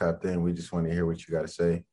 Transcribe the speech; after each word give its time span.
tapped 0.00 0.24
in. 0.24 0.42
We 0.42 0.52
just 0.52 0.72
want 0.72 0.86
to 0.86 0.92
hear 0.92 1.06
what 1.06 1.26
you 1.26 1.34
got 1.34 1.42
to 1.42 1.48
say. 1.48 1.84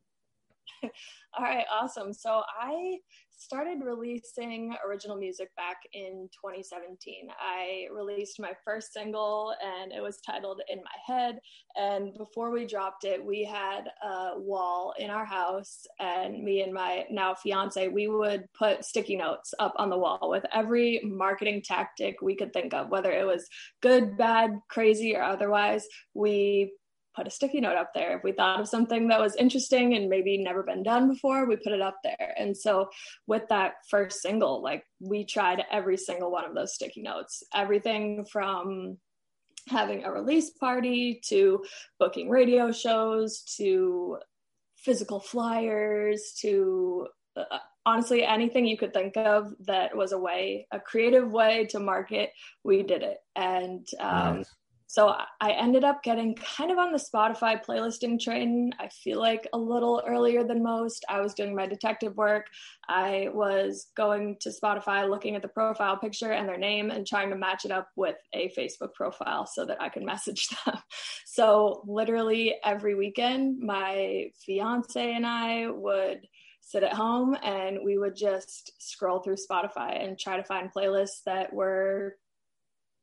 All 0.83 1.44
right, 1.44 1.65
awesome. 1.71 2.13
So 2.13 2.41
I 2.59 2.97
started 3.39 3.83
releasing 3.83 4.75
original 4.85 5.15
music 5.15 5.55
back 5.55 5.77
in 5.93 6.28
2017. 6.33 7.29
I 7.39 7.88
released 7.93 8.39
my 8.39 8.54
first 8.65 8.91
single 8.91 9.54
and 9.63 9.91
it 9.91 10.01
was 10.01 10.20
titled 10.25 10.62
In 10.67 10.79
My 10.79 11.15
Head. 11.15 11.39
And 11.75 12.17
before 12.17 12.49
we 12.49 12.65
dropped 12.65 13.04
it, 13.04 13.23
we 13.23 13.43
had 13.43 13.89
a 14.04 14.39
wall 14.39 14.96
in 14.98 15.12
our 15.12 15.26
house, 15.26 15.86
and 16.00 16.44
me 16.44 16.62
and 16.64 16.74
my 16.74 17.05
now 17.12 17.36
fiance, 17.36 17.88
we 17.88 18.08
would 18.08 18.46
put 18.58 18.84
sticky 18.84 19.18
notes 19.18 19.54
up 19.60 19.76
on 19.78 19.92
the 19.92 19.98
wall 19.98 20.30
with 20.30 20.46
every 20.52 21.00
marketing 21.04 21.62
tactic 21.64 22.21
we 22.21 22.36
could 22.36 22.52
think 22.52 22.74
of, 22.74 22.89
whether 22.89 23.12
it 23.12 23.28
was 23.28 23.48
good, 23.82 24.18
bad, 24.18 24.60
crazy, 24.70 25.16
or 25.16 25.21
otherwise. 25.21 25.86
We 26.16 26.71
put 27.18 27.27
a 27.27 27.31
sticky 27.31 27.59
note 27.59 27.75
up 27.75 27.93
there. 27.93 28.15
If 28.15 28.23
we 28.23 28.31
thought 28.31 28.61
of 28.61 28.70
something 28.70 29.07
that 29.07 29.20
was 29.20 29.36
interesting 29.36 29.95
and 29.95 30.07
maybe 30.07 30.37
never 30.37 30.61
been 30.61 30.83
done 30.83 31.10
before, 31.10 31.47
we 31.47 31.55
put 31.55 31.73
it 31.73 31.82
up 31.82 31.97
there. 32.03 32.36
And 32.38 32.55
so 32.55 32.89
with 33.25 33.44
that 33.50 33.73
first 33.89 34.22
single, 34.22 34.61
like 34.61 34.86
we 35.00 35.25
tried 35.25 35.66
every 35.72 35.97
single 35.97 36.31
one 36.31 36.45
of 36.45 36.53
those 36.53 36.75
sticky 36.75 37.02
notes, 37.02 37.44
everything 37.53 38.25
from 38.31 38.97
having 39.67 40.06
a 40.06 40.11
release 40.11 40.52
party 40.52 41.19
to 41.25 41.64
booking 42.00 42.30
radio 42.30 42.72
shows 42.72 43.42
to 43.58 44.20
physical 44.78 45.20
flyers 45.20 46.34
to 46.39 47.08
uh, 47.36 47.58
honestly 47.86 48.23
anything 48.23 48.66
you 48.66 48.78
could 48.78 48.94
think 48.94 49.17
of 49.17 49.53
that 49.66 49.95
was 49.97 50.11
a 50.14 50.17
way 50.17 50.67
a 50.72 50.80
creative 50.80 51.30
way 51.30 51.66
to 51.66 51.80
market 51.80 52.31
we 52.64 52.84
did 52.84 53.03
it 53.03 53.17
and 53.36 53.88
um, 54.00 54.38
nice 54.38 54.56
so 54.89 55.14
I 55.41 55.52
ended 55.52 55.83
up 55.83 56.02
getting 56.02 56.33
kind 56.36 56.72
of 56.72 56.77
on 56.77 56.94
the 56.94 56.97
Spotify 56.97 57.64
playlisting 57.64 58.17
train. 58.17 58.72
I 58.80 58.88
feel 58.88 59.19
like 59.19 59.45
a 59.52 59.58
little 59.58 60.02
earlier 60.08 60.45
than 60.45 60.64
most. 60.64 61.03
I 61.09 61.19
was 61.19 61.33
doing 61.33 61.53
my 61.53 61.67
detective 61.67 62.16
work. 62.16 62.45
I 62.88 63.28
was 63.34 63.88
going 63.97 64.38
to 64.39 64.50
Spotify, 64.50 65.09
looking 65.09 65.36
at 65.36 65.42
the 65.42 65.50
profile 65.50 65.97
picture 65.97 66.31
and 66.31 66.47
their 66.47 66.58
name, 66.58 66.89
and 66.89 67.06
trying 67.06 67.30
to 67.31 67.36
match 67.36 67.66
it 67.66 67.72
up 67.72 67.89
with 67.97 68.16
a 68.34 68.50
Facebook 68.58 68.94
profile 68.94 69.45
so 69.45 69.66
that 69.66 69.81
I 69.81 69.89
could 69.89 70.03
message 70.03 70.47
them. 70.66 70.78
So, 71.25 71.84
literally 71.86 72.56
every 72.64 72.95
weekend, 72.95 73.59
my 73.59 74.31
fiance 74.45 75.14
and 75.14 75.25
I 75.25 75.67
would 75.69 76.25
sit 76.62 76.84
at 76.84 76.94
home 76.94 77.36
and 77.44 77.80
we 77.84 77.97
would 77.97 78.16
just 78.16 78.72
scroll 78.80 79.19
through 79.19 79.36
Spotify 79.36 80.02
and 80.02 80.17
try 80.17 80.38
to 80.38 80.44
find 80.44 80.72
playlists 80.73 81.23
that 81.25 81.52
were 81.52 82.16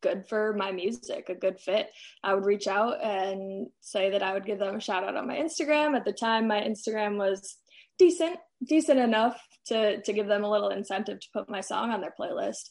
good 0.04 0.28
for 0.28 0.52
my 0.52 0.70
music, 0.70 1.30
a 1.30 1.34
good 1.34 1.58
fit, 1.58 1.88
I 2.22 2.34
would 2.34 2.44
reach 2.44 2.68
out 2.68 3.02
and 3.02 3.66
say 3.80 4.10
that 4.10 4.22
I 4.22 4.34
would 4.34 4.44
give 4.44 4.58
them 4.58 4.76
a 4.76 4.80
shout 4.80 5.02
out 5.02 5.16
on 5.16 5.26
my 5.26 5.36
Instagram. 5.36 5.96
At 5.96 6.04
the 6.04 6.12
time, 6.12 6.46
my 6.46 6.60
Instagram 6.60 7.16
was 7.16 7.56
decent, 7.98 8.36
decent 8.64 9.00
enough 9.00 9.40
to 9.66 10.02
to 10.02 10.12
give 10.12 10.26
them 10.26 10.44
a 10.44 10.50
little 10.50 10.68
incentive 10.68 11.18
to 11.20 11.28
put 11.32 11.48
my 11.48 11.62
song 11.62 11.90
on 11.90 12.02
their 12.02 12.14
playlist. 12.20 12.68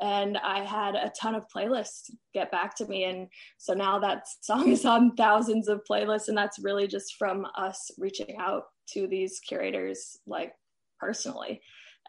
And 0.00 0.36
I 0.38 0.64
had 0.64 0.96
a 0.96 1.12
ton 1.20 1.36
of 1.36 1.44
playlists 1.54 2.10
get 2.34 2.50
back 2.50 2.74
to 2.76 2.86
me. 2.86 3.04
And 3.04 3.28
so 3.58 3.72
now 3.72 4.00
that 4.00 4.24
song 4.40 4.68
is 4.68 4.84
on 4.84 5.14
thousands 5.16 5.68
of 5.68 5.82
playlists. 5.88 6.26
And 6.26 6.36
that's 6.36 6.58
really 6.58 6.88
just 6.88 7.14
from 7.16 7.46
us 7.56 7.90
reaching 7.98 8.36
out 8.40 8.64
to 8.94 9.06
these 9.06 9.38
curators, 9.38 10.18
like 10.26 10.52
personally. 10.98 11.60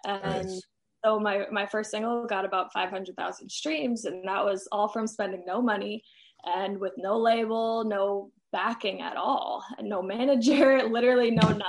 And 0.05 0.47
nice 0.47 0.61
so 1.03 1.19
my 1.19 1.45
my 1.51 1.65
first 1.65 1.91
single 1.91 2.25
got 2.25 2.45
about 2.45 2.71
500,000 2.73 3.49
streams 3.49 4.05
and 4.05 4.27
that 4.27 4.43
was 4.43 4.67
all 4.71 4.87
from 4.87 5.07
spending 5.07 5.43
no 5.45 5.61
money 5.61 6.03
and 6.45 6.77
with 6.77 6.93
no 6.97 7.17
label, 7.17 7.83
no 7.85 8.31
backing 8.51 9.01
at 9.01 9.17
all, 9.17 9.63
and 9.77 9.89
no 9.89 10.01
manager, 10.15 10.83
literally 10.83 11.31
no 11.31 11.47
nothing. 11.47 11.61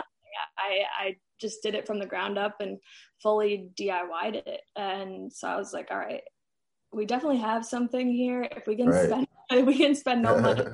I 0.59 0.83
I 0.99 1.17
just 1.41 1.63
did 1.63 1.75
it 1.75 1.87
from 1.87 1.99
the 1.99 2.07
ground 2.07 2.39
up 2.39 2.61
and 2.61 2.79
fully 3.23 3.69
DIY'd 3.79 4.37
it. 4.47 4.61
And 4.77 5.33
so 5.33 5.49
I 5.49 5.57
was 5.57 5.73
like, 5.73 5.89
all 5.91 5.99
right, 5.99 6.23
we 6.93 7.07
definitely 7.07 7.39
have 7.39 7.65
something 7.65 8.11
here. 8.11 8.49
If 8.57 8.67
we 8.67 8.77
can 8.77 8.89
right. 8.89 9.07
spend 9.07 9.27
if 9.51 9.67
we 9.67 9.77
can 9.77 9.95
spend 9.95 10.23
no 10.23 10.41
money 10.41 10.65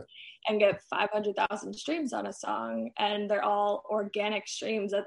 and 0.48 0.60
get 0.60 0.82
500,000 0.88 1.74
streams 1.74 2.12
on 2.12 2.26
a 2.26 2.32
song 2.32 2.90
and 2.98 3.28
they're 3.28 3.44
all 3.44 3.84
organic 3.90 4.48
streams 4.48 4.92
that 4.92 5.04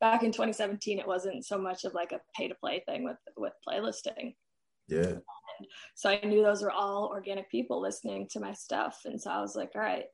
back 0.00 0.22
in 0.22 0.32
2017 0.32 0.98
it 0.98 1.06
wasn't 1.06 1.44
so 1.44 1.58
much 1.58 1.84
of 1.84 1.94
like 1.94 2.12
a 2.12 2.20
pay 2.34 2.48
to 2.48 2.54
play 2.54 2.82
thing 2.86 3.04
with 3.04 3.18
with 3.36 3.52
playlisting. 3.66 4.34
Yeah. 4.88 5.18
And 5.58 5.68
so 5.94 6.10
i 6.10 6.20
knew 6.24 6.42
those 6.42 6.62
were 6.62 6.72
all 6.72 7.10
organic 7.12 7.50
people 7.50 7.80
listening 7.80 8.26
to 8.30 8.40
my 8.40 8.52
stuff. 8.54 9.02
And 9.04 9.20
so 9.20 9.30
i 9.30 9.40
was 9.40 9.54
like 9.54 9.72
all 9.74 9.82
right 9.82 10.06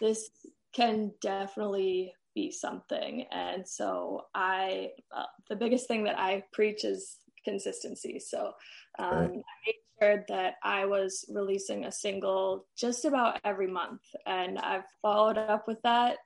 this 0.00 0.30
can 0.74 1.12
definitely 1.22 2.12
be 2.34 2.50
something. 2.50 3.26
And 3.30 3.66
so 3.66 4.26
i 4.34 4.90
uh, 5.16 5.24
the 5.48 5.56
biggest 5.56 5.88
thing 5.88 6.04
that 6.04 6.18
i 6.18 6.44
preach 6.52 6.84
is 6.84 7.16
consistency. 7.44 8.18
So 8.18 8.52
um, 8.98 9.10
right. 9.10 9.30
i 9.30 9.66
made 9.66 9.74
sure 10.00 10.24
that 10.28 10.54
i 10.62 10.84
was 10.84 11.24
releasing 11.28 11.84
a 11.84 11.92
single 11.92 12.66
just 12.76 13.04
about 13.04 13.40
every 13.44 13.68
month. 13.68 14.02
And 14.26 14.58
i've 14.58 14.84
followed 15.00 15.38
up 15.38 15.66
with 15.66 15.80
that 15.82 16.18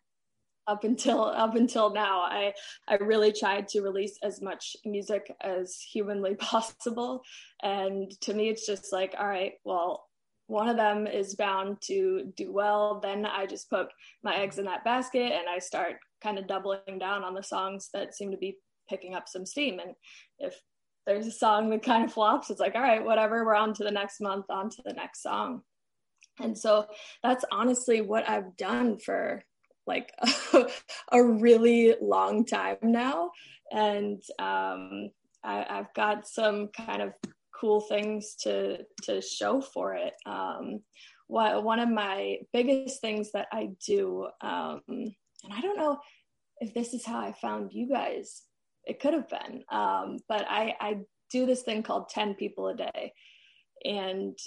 up 0.68 0.84
until 0.84 1.24
up 1.24 1.56
until 1.56 1.90
now. 1.90 2.20
I 2.20 2.52
i 2.86 2.96
really 2.96 3.32
tried 3.32 3.66
to 3.68 3.80
release 3.80 4.18
as 4.22 4.40
much 4.40 4.76
music 4.84 5.34
as 5.40 5.80
humanly 5.80 6.34
possible. 6.38 7.22
And 7.62 8.12
to 8.20 8.34
me 8.34 8.50
it's 8.50 8.66
just 8.66 8.92
like 8.92 9.14
all 9.18 9.26
right 9.26 9.54
well 9.64 10.04
one 10.46 10.68
of 10.68 10.76
them 10.76 11.06
is 11.06 11.34
bound 11.34 11.78
to 11.82 12.32
do 12.36 12.52
well. 12.52 13.00
Then 13.02 13.26
i 13.26 13.46
just 13.46 13.70
put 13.70 13.88
my 14.22 14.36
eggs 14.36 14.58
in 14.58 14.66
that 14.66 14.84
basket 14.84 15.32
and 15.32 15.48
i 15.48 15.58
start 15.58 15.96
kind 16.22 16.38
of 16.38 16.46
doubling 16.46 16.98
down 16.98 17.24
on 17.24 17.34
the 17.34 17.42
songs 17.42 17.88
that 17.94 18.14
seem 18.14 18.30
to 18.30 18.36
be 18.36 18.58
picking 18.88 19.14
up 19.14 19.28
some 19.28 19.46
steam. 19.46 19.80
And 19.80 19.94
if 20.38 20.54
there's 21.06 21.26
a 21.26 21.32
song 21.32 21.70
that 21.70 21.82
kind 21.82 22.04
of 22.04 22.12
flops 22.12 22.50
it's 22.50 22.60
like 22.60 22.74
all 22.74 22.82
right 22.82 23.02
whatever 23.02 23.42
we're 23.44 23.54
on 23.54 23.72
to 23.72 23.82
the 23.82 23.90
next 23.90 24.20
month 24.20 24.44
on 24.50 24.68
to 24.68 24.82
the 24.84 24.92
next 24.92 25.22
song. 25.22 25.62
And 26.40 26.56
so 26.56 26.86
that's 27.22 27.44
honestly 27.50 28.00
what 28.02 28.28
i've 28.28 28.56
done 28.56 28.98
for 28.98 29.42
like 29.88 30.12
a, 31.12 31.22
really 31.22 31.96
long 32.00 32.44
time 32.44 32.76
now. 32.82 33.32
And 33.72 34.22
um, 34.38 35.10
I, 35.42 35.64
have 35.68 35.92
got 35.94 36.28
some 36.28 36.68
kind 36.68 37.02
of 37.02 37.12
cool 37.58 37.80
things 37.80 38.36
to, 38.42 38.84
to 39.04 39.20
show 39.20 39.60
for 39.60 39.94
it. 39.94 40.14
Um, 40.26 40.80
what, 41.26 41.64
one 41.64 41.80
of 41.80 41.88
my 41.88 42.38
biggest 42.52 43.00
things 43.00 43.32
that 43.32 43.48
I 43.52 43.70
do, 43.84 44.28
um, 44.40 44.82
and 44.86 45.52
I 45.52 45.60
don't 45.60 45.76
know 45.76 45.98
if 46.60 46.72
this 46.74 46.94
is 46.94 47.04
how 47.04 47.18
I 47.18 47.32
found 47.32 47.72
you 47.72 47.88
guys, 47.88 48.42
it 48.84 49.00
could 49.00 49.14
have 49.14 49.28
been, 49.28 49.64
um, 49.70 50.18
but 50.28 50.46
I, 50.48 50.74
I 50.80 50.98
do 51.30 51.46
this 51.46 51.62
thing 51.62 51.82
called 51.82 52.08
10 52.08 52.34
people 52.34 52.68
a 52.68 52.76
day. 52.76 53.12
And 53.84 54.38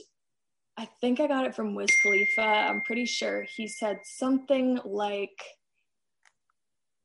I 0.78 0.88
think 1.00 1.20
I 1.20 1.28
got 1.28 1.46
it 1.46 1.56
from 1.56 1.76
Wiz 1.76 1.92
Khalifa. 2.02 2.42
I'm 2.42 2.82
pretty 2.82 3.06
sure 3.06 3.44
he 3.56 3.68
said 3.68 4.00
something 4.04 4.80
like 4.86 5.38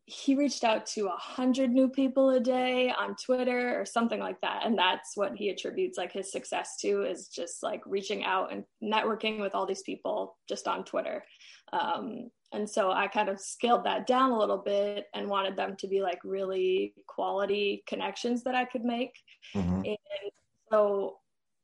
he 0.09 0.37
reached 0.37 0.63
out 0.63 0.87
to 0.87 1.09
a 1.09 1.17
hundred 1.17 1.73
new 1.73 1.89
people 1.89 2.31
a 2.31 2.39
day 2.39 2.93
on 2.97 3.17
Twitter 3.17 3.79
or 3.79 3.85
something 3.85 4.21
like 4.21 4.41
that. 4.41 4.65
And 4.65 4.79
that's 4.79 5.17
what 5.17 5.35
he 5.35 5.51
attributes 5.51 5.99
like 5.99 6.13
his 6.13 6.31
success 6.31 6.77
to 6.83 7.03
is 7.03 7.27
just 7.27 7.61
like 7.65 7.83
reaching 7.85 8.25
out 8.25 8.53
and 8.53 8.63
networking 8.83 9.41
with 9.41 9.57
all 9.57 9.67
these 9.67 9.83
people 9.83 10.37
just 10.49 10.69
on 10.69 10.85
Twitter. 10.85 11.25
Um, 11.73 12.31
and 12.53 12.71
so 12.71 12.93
I 12.93 13.09
kind 13.09 13.29
of 13.29 13.41
scaled 13.41 13.85
that 13.85 14.07
down 14.07 14.31
a 14.31 14.39
little 14.39 14.59
bit 14.59 15.07
and 15.13 15.29
wanted 15.29 15.57
them 15.57 15.75
to 15.81 15.89
be 15.89 16.01
like 16.01 16.21
really 16.23 16.95
quality 17.09 17.83
connections 17.89 18.45
that 18.45 18.55
I 18.55 18.65
could 18.65 18.85
make. 18.85 19.13
Mm-hmm. 19.57 19.83
And 19.87 20.31
so 20.71 21.17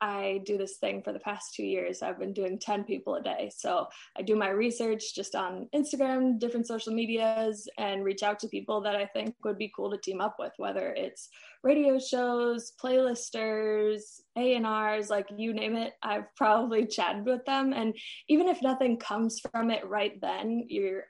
I 0.02 0.40
do 0.44 0.58
this 0.58 0.78
thing 0.78 1.00
for 1.00 1.12
the 1.12 1.20
past 1.20 1.54
two 1.54 1.62
years. 1.62 2.02
I've 2.02 2.18
been 2.18 2.32
doing 2.32 2.58
10 2.58 2.82
people 2.82 3.14
a 3.14 3.22
day. 3.22 3.52
So 3.56 3.86
I 4.18 4.22
do 4.22 4.34
my 4.34 4.48
research 4.48 5.14
just 5.14 5.36
on 5.36 5.68
Instagram, 5.72 6.40
different 6.40 6.66
social 6.66 6.92
medias, 6.92 7.68
and 7.78 8.02
reach 8.02 8.24
out 8.24 8.40
to 8.40 8.48
people 8.48 8.80
that 8.80 8.96
I 8.96 9.06
think 9.06 9.36
would 9.44 9.58
be 9.58 9.72
cool 9.74 9.92
to 9.92 9.96
team 9.96 10.20
up 10.20 10.34
with, 10.40 10.50
whether 10.56 10.92
it's 10.96 11.28
radio 11.62 12.00
shows, 12.00 12.72
playlisters, 12.82 14.20
A&Rs, 14.36 15.08
like 15.08 15.28
you 15.36 15.52
name 15.52 15.76
it. 15.76 15.92
I've 16.02 16.34
probably 16.34 16.84
chatted 16.88 17.24
with 17.24 17.44
them. 17.44 17.72
And 17.72 17.96
even 18.28 18.48
if 18.48 18.60
nothing 18.60 18.96
comes 18.96 19.38
from 19.38 19.70
it 19.70 19.86
right 19.86 20.20
then, 20.20 20.64
you're 20.66 21.04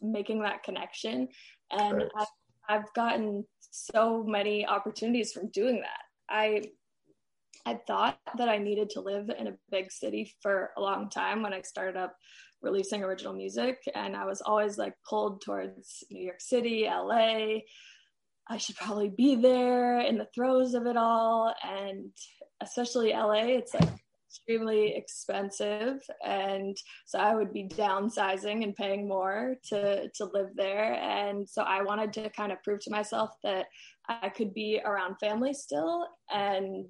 making 0.00 0.42
that 0.42 0.62
connection. 0.62 1.26
And 1.72 1.96
right. 1.96 2.10
I've, 2.16 2.26
I've 2.68 2.94
gotten 2.94 3.44
so 3.72 4.22
many 4.22 4.64
opportunities 4.64 5.32
from 5.32 5.48
doing 5.48 5.80
that. 5.80 6.02
I 6.28 6.62
I 7.66 7.74
thought 7.74 8.20
that 8.38 8.48
I 8.48 8.58
needed 8.58 8.90
to 8.90 9.00
live 9.00 9.28
in 9.28 9.48
a 9.48 9.56
big 9.72 9.90
city 9.90 10.32
for 10.40 10.70
a 10.76 10.80
long 10.80 11.10
time 11.10 11.42
when 11.42 11.52
I 11.52 11.62
started 11.62 11.96
up 11.96 12.14
releasing 12.62 13.02
original 13.02 13.32
music. 13.32 13.78
And 13.92 14.14
I 14.16 14.24
was 14.24 14.40
always 14.40 14.78
like 14.78 14.94
pulled 15.08 15.42
towards 15.42 16.04
New 16.08 16.22
York 16.22 16.40
City, 16.40 16.84
LA. 16.84 17.58
I 18.48 18.56
should 18.58 18.76
probably 18.76 19.08
be 19.08 19.34
there 19.34 19.98
in 20.00 20.16
the 20.16 20.28
throes 20.32 20.74
of 20.74 20.86
it 20.86 20.96
all. 20.96 21.52
And 21.64 22.12
especially 22.62 23.10
LA, 23.12 23.56
it's 23.58 23.74
like 23.74 23.88
extremely 24.28 24.94
expensive 24.94 25.98
and 26.24 26.76
so 27.06 27.18
i 27.18 27.34
would 27.34 27.52
be 27.52 27.64
downsizing 27.68 28.64
and 28.64 28.76
paying 28.76 29.08
more 29.08 29.54
to 29.64 30.10
to 30.10 30.24
live 30.34 30.48
there 30.56 30.94
and 30.94 31.48
so 31.48 31.62
i 31.62 31.80
wanted 31.80 32.12
to 32.12 32.28
kind 32.30 32.52
of 32.52 32.62
prove 32.62 32.80
to 32.80 32.90
myself 32.90 33.30
that 33.42 33.66
i 34.08 34.28
could 34.28 34.52
be 34.52 34.80
around 34.84 35.16
family 35.20 35.54
still 35.54 36.06
and 36.30 36.84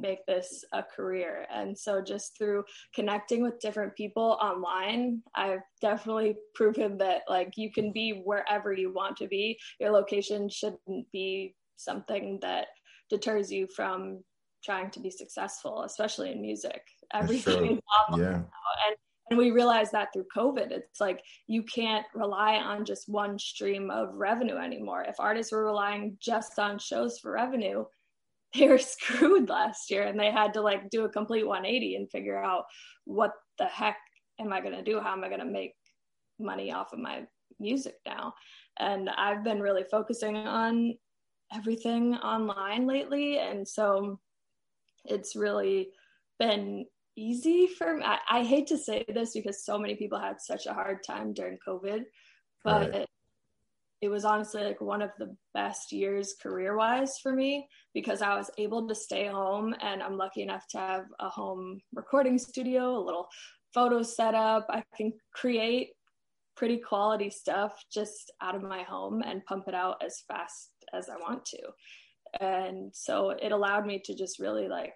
make 0.00 0.24
this 0.26 0.64
a 0.72 0.82
career 0.82 1.46
and 1.52 1.76
so 1.76 2.02
just 2.02 2.36
through 2.36 2.64
connecting 2.94 3.42
with 3.42 3.60
different 3.60 3.94
people 3.94 4.38
online 4.40 5.22
i've 5.34 5.60
definitely 5.80 6.36
proven 6.54 6.96
that 6.98 7.22
like 7.28 7.52
you 7.56 7.72
can 7.72 7.92
be 7.92 8.22
wherever 8.24 8.72
you 8.72 8.92
want 8.92 9.16
to 9.16 9.26
be 9.26 9.58
your 9.80 9.90
location 9.90 10.48
shouldn't 10.48 11.10
be 11.12 11.54
something 11.76 12.38
that 12.42 12.68
deters 13.10 13.50
you 13.50 13.66
from 13.74 14.20
trying 14.64 14.90
to 14.90 15.00
be 15.00 15.10
successful, 15.10 15.82
especially 15.82 16.32
in 16.32 16.40
music. 16.40 16.82
Everything 17.14 17.72
is 17.72 17.80
yeah. 18.18 18.34
And 18.34 18.96
and 19.28 19.38
we 19.38 19.50
realized 19.50 19.90
that 19.90 20.12
through 20.12 20.26
COVID. 20.36 20.70
It's 20.70 21.00
like 21.00 21.20
you 21.48 21.64
can't 21.64 22.06
rely 22.14 22.56
on 22.56 22.84
just 22.84 23.08
one 23.08 23.40
stream 23.40 23.90
of 23.90 24.14
revenue 24.14 24.56
anymore. 24.56 25.02
If 25.02 25.16
artists 25.18 25.50
were 25.50 25.64
relying 25.64 26.16
just 26.20 26.60
on 26.60 26.78
shows 26.78 27.18
for 27.18 27.32
revenue, 27.32 27.84
they 28.56 28.68
were 28.68 28.78
screwed 28.78 29.48
last 29.48 29.90
year 29.90 30.04
and 30.04 30.18
they 30.18 30.30
had 30.30 30.54
to 30.54 30.60
like 30.60 30.90
do 30.90 31.04
a 31.04 31.08
complete 31.08 31.46
180 31.46 31.96
and 31.96 32.10
figure 32.10 32.42
out 32.42 32.64
what 33.04 33.32
the 33.58 33.66
heck 33.66 33.96
am 34.40 34.52
I 34.52 34.60
going 34.60 34.74
to 34.74 34.82
do? 34.82 35.00
How 35.00 35.12
am 35.12 35.24
I 35.24 35.28
going 35.28 35.40
to 35.40 35.46
make 35.46 35.74
money 36.38 36.72
off 36.72 36.92
of 36.92 36.98
my 36.98 37.24
music 37.58 37.94
now? 38.06 38.34
And 38.78 39.08
I've 39.08 39.44
been 39.44 39.60
really 39.60 39.84
focusing 39.90 40.36
on 40.36 40.94
everything 41.54 42.14
online 42.16 42.86
lately. 42.86 43.38
And 43.38 43.66
so 43.66 44.20
it's 45.04 45.36
really 45.36 45.90
been 46.38 46.86
easy 47.16 47.66
for 47.66 47.96
me. 47.96 48.04
I, 48.04 48.18
I, 48.28 48.42
hate 48.42 48.66
to 48.66 48.76
say 48.76 49.04
this 49.08 49.32
because 49.32 49.64
so 49.64 49.78
many 49.78 49.94
people 49.94 50.18
had 50.18 50.40
such 50.40 50.66
a 50.66 50.74
hard 50.74 51.02
time 51.02 51.32
during 51.32 51.56
COVID, 51.66 52.02
but 52.62 52.90
right. 52.90 53.06
It, 54.00 54.08
was 54.08 54.24
honestly 54.24 54.62
like 54.62 54.80
one 54.80 55.02
of 55.02 55.10
the 55.18 55.34
best 55.54 55.92
years 55.92 56.34
career 56.42 56.76
wise 56.76 57.18
for 57.22 57.32
me 57.32 57.68
because 57.94 58.22
I 58.22 58.36
was 58.36 58.50
able 58.58 58.86
to 58.88 58.94
stay 58.94 59.26
home 59.26 59.74
and 59.80 60.02
I'm 60.02 60.16
lucky 60.16 60.42
enough 60.42 60.66
to 60.70 60.78
have 60.78 61.04
a 61.20 61.28
home 61.28 61.80
recording 61.94 62.38
studio, 62.38 62.96
a 62.96 63.04
little 63.04 63.28
photo 63.74 64.02
setup. 64.02 64.66
I 64.70 64.82
can 64.96 65.12
create 65.34 65.90
pretty 66.56 66.78
quality 66.78 67.30
stuff 67.30 67.84
just 67.92 68.32
out 68.40 68.54
of 68.54 68.62
my 68.62 68.82
home 68.82 69.22
and 69.22 69.44
pump 69.44 69.64
it 69.68 69.74
out 69.74 70.02
as 70.04 70.22
fast 70.26 70.70
as 70.94 71.08
I 71.08 71.16
want 71.16 71.44
to. 71.46 71.58
And 72.40 72.90
so 72.94 73.30
it 73.30 73.52
allowed 73.52 73.86
me 73.86 74.00
to 74.04 74.14
just 74.14 74.38
really 74.38 74.68
like 74.68 74.94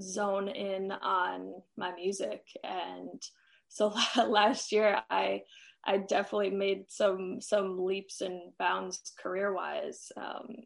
zone 0.00 0.48
in 0.48 0.90
on 0.90 1.52
my 1.76 1.94
music. 1.94 2.42
And 2.64 3.22
so 3.68 3.94
last 4.26 4.72
year 4.72 5.02
I 5.10 5.42
I 5.84 5.98
definitely 5.98 6.50
made 6.50 6.84
some 6.88 7.40
some 7.40 7.84
leaps 7.84 8.20
and 8.20 8.52
bounds 8.58 9.12
career 9.20 9.52
wise. 9.52 10.12
Um, 10.16 10.56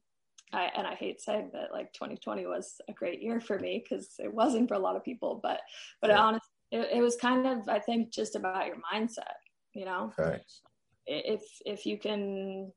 I, 0.52 0.70
and 0.76 0.86
I 0.86 0.94
hate 0.94 1.20
saying 1.20 1.50
that 1.54 1.72
like 1.72 1.92
2020 1.92 2.46
was 2.46 2.80
a 2.88 2.92
great 2.92 3.20
year 3.20 3.40
for 3.40 3.58
me 3.58 3.82
because 3.82 4.14
it 4.18 4.32
wasn't 4.32 4.68
for 4.68 4.74
a 4.74 4.78
lot 4.78 4.96
of 4.96 5.04
people, 5.04 5.40
but 5.42 5.60
but 6.00 6.10
yeah. 6.10 6.18
honestly, 6.18 6.48
it, 6.70 6.88
it, 6.94 7.02
was 7.02 7.16
kind 7.16 7.46
of 7.46 7.68
I 7.68 7.78
think 7.78 8.12
just 8.12 8.36
about 8.36 8.66
your 8.66 8.76
mindset, 8.92 9.34
you 9.74 9.84
know. 9.84 10.12
Thanks. 10.16 10.62
If 11.06 11.42
if 11.64 11.86
you 11.86 11.98
can 11.98 12.72